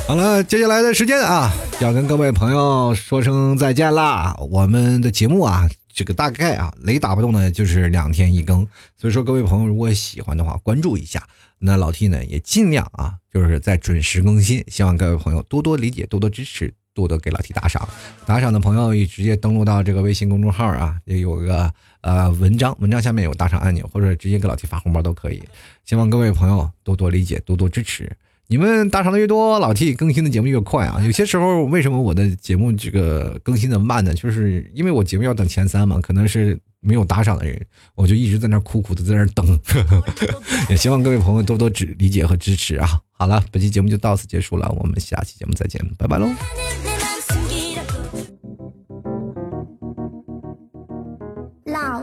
[0.07, 4.35] 好了，接下来的时间啊，要跟各位朋友说声再见啦。
[4.51, 8.67] 我们的节目啊，这个大概啊，雷打不动的就是两天一更，
[8.97, 11.23] 所以说各位朋友如果喜欢的话，关注一下。
[11.59, 16.73] 那老 T 呢也尽量啊，就是在准时更新，希望各位朋友多多理解，多多支持。
[16.99, 17.89] 多多给老 T 打赏，
[18.27, 25.41] 打赏的朋友也直接登录到这个微信公众号啊，也有个呃文章，文章下面有打赏按钮，或者直接给老 T 发红包都可以。
[25.85, 28.11] 希望各位朋友多多理解，多多支持。
[28.51, 31.01] 你们打赏的越多，老 T 更新的节目越快啊。
[31.05, 34.13] 有些时候为什么我的节目这个更新的慢呢？
[34.15, 37.61] 就是因为我节目要等前三嘛，可能是没有打赏的人，
[37.95, 39.61] 我就一直在那苦苦的在那等。
[40.71, 42.99] 也希望各位朋友多多指理解和支持啊。
[43.13, 46.88] 好了，本期节目就到此结束了，我们下期节目再见，拜拜喽。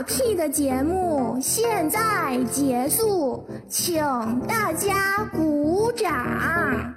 [0.07, 3.99] T 的节目现在结束，请
[4.47, 6.93] 大家鼓掌。